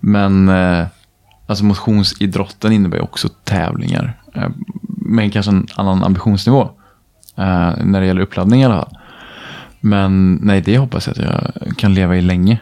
Men 0.00 0.48
eh, 0.48 0.86
alltså 1.46 1.64
motionsidrotten 1.64 2.72
innebär 2.72 2.96
ju 2.96 3.02
också 3.02 3.28
tävlingar. 3.28 4.18
Eh, 4.34 4.48
med 4.86 5.32
kanske 5.32 5.52
en 5.52 5.66
annan 5.74 6.04
ambitionsnivå. 6.04 6.70
Eh, 7.36 7.72
när 7.84 8.00
det 8.00 8.06
gäller 8.06 8.22
uppladdning 8.22 8.62
i 8.62 8.64
alla 8.64 8.74
fall. 8.74 8.98
Men 9.80 10.34
nej, 10.42 10.60
det 10.60 10.78
hoppas 10.78 11.06
jag 11.06 11.18
att 11.18 11.24
jag 11.24 11.76
kan 11.76 11.94
leva 11.94 12.16
i 12.16 12.20
länge. 12.20 12.60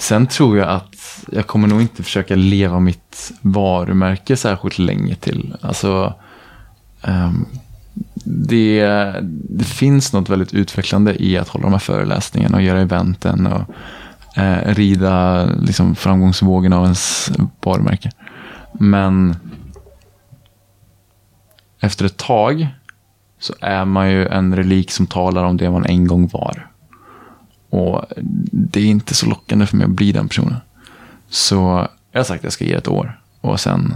Sen 0.00 0.26
tror 0.26 0.58
jag 0.58 0.68
att 0.68 1.24
jag 1.32 1.46
kommer 1.46 1.68
nog 1.68 1.80
inte 1.80 2.02
försöka 2.02 2.34
leva 2.34 2.80
mitt 2.80 3.32
varumärke 3.40 4.36
särskilt 4.36 4.78
länge 4.78 5.14
till. 5.14 5.56
Alltså, 5.60 6.14
um, 7.02 7.46
det, 8.24 8.86
det, 9.48 9.64
finns 9.64 10.12
något 10.12 10.28
väldigt 10.28 10.54
utvecklande 10.54 11.22
i 11.22 11.38
att 11.38 11.48
hålla 11.48 11.62
de 11.62 11.72
här 11.72 11.78
föreläsningarna 11.78 12.56
och 12.56 12.62
göra 12.62 12.80
eventen 12.80 13.46
och 13.46 13.62
eh, 14.36 14.74
rida 14.74 15.44
liksom, 15.44 15.94
framgångsvågen 15.94 16.72
av 16.72 16.82
ens 16.82 17.32
varumärke. 17.60 18.10
Men 18.72 19.36
efter 21.80 22.04
ett 22.04 22.16
tag 22.16 22.68
så 23.38 23.54
är 23.60 23.84
man 23.84 24.10
ju 24.10 24.26
en 24.26 24.56
relik 24.56 24.90
som 24.90 25.06
talar 25.06 25.44
om 25.44 25.56
det 25.56 25.70
man 25.70 25.86
en 25.86 26.06
gång 26.06 26.28
var. 26.28 26.66
Och 27.70 28.04
det 28.52 28.80
är 28.80 28.86
inte 28.86 29.14
så 29.14 29.26
lockande 29.26 29.66
för 29.66 29.76
mig 29.76 29.84
att 29.84 29.90
bli 29.90 30.12
den 30.12 30.28
personen. 30.28 30.56
Så 31.28 31.88
jag 32.12 32.18
har 32.18 32.24
sagt 32.24 32.40
att 32.40 32.44
jag 32.44 32.52
ska 32.52 32.64
ge 32.64 32.72
ett 32.72 32.88
år 32.88 33.20
och 33.40 33.60
sen 33.60 33.94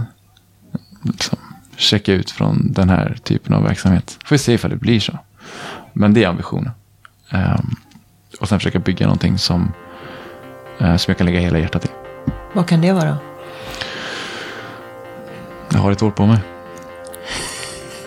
liksom, 1.01 1.37
checka 1.77 2.13
ut 2.13 2.31
från 2.31 2.71
den 2.71 2.89
här 2.89 3.17
typen 3.23 3.53
av 3.53 3.63
verksamhet. 3.63 4.19
Får 4.25 4.35
vi 4.35 4.39
se 4.39 4.53
ifall 4.53 4.71
det 4.71 4.77
blir 4.77 4.99
så. 4.99 5.17
Men 5.93 6.13
det 6.13 6.23
är 6.23 6.27
ambitionen. 6.27 6.71
Um, 7.31 7.75
och 8.39 8.49
sen 8.49 8.59
försöka 8.59 8.79
bygga 8.79 9.05
någonting 9.05 9.37
som, 9.37 9.73
som 10.77 11.11
jag 11.11 11.17
kan 11.17 11.25
lägga 11.25 11.39
hela 11.39 11.59
hjärtat 11.59 11.85
i. 11.85 11.89
Vad 12.53 12.67
kan 12.67 12.81
det 12.81 12.91
vara? 12.93 13.17
Jag 15.69 15.79
har 15.79 15.91
ett 15.91 16.03
år 16.03 16.11
på 16.11 16.25
mig. 16.25 16.39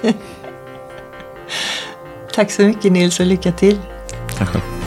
Tack 2.35 2.51
så 2.51 2.63
mycket 2.63 2.93
Nils 2.93 3.21
och 3.21 3.27
lycka 3.27 3.53
till. 3.53 3.79
Tack 4.39 4.49
själv. 4.49 4.80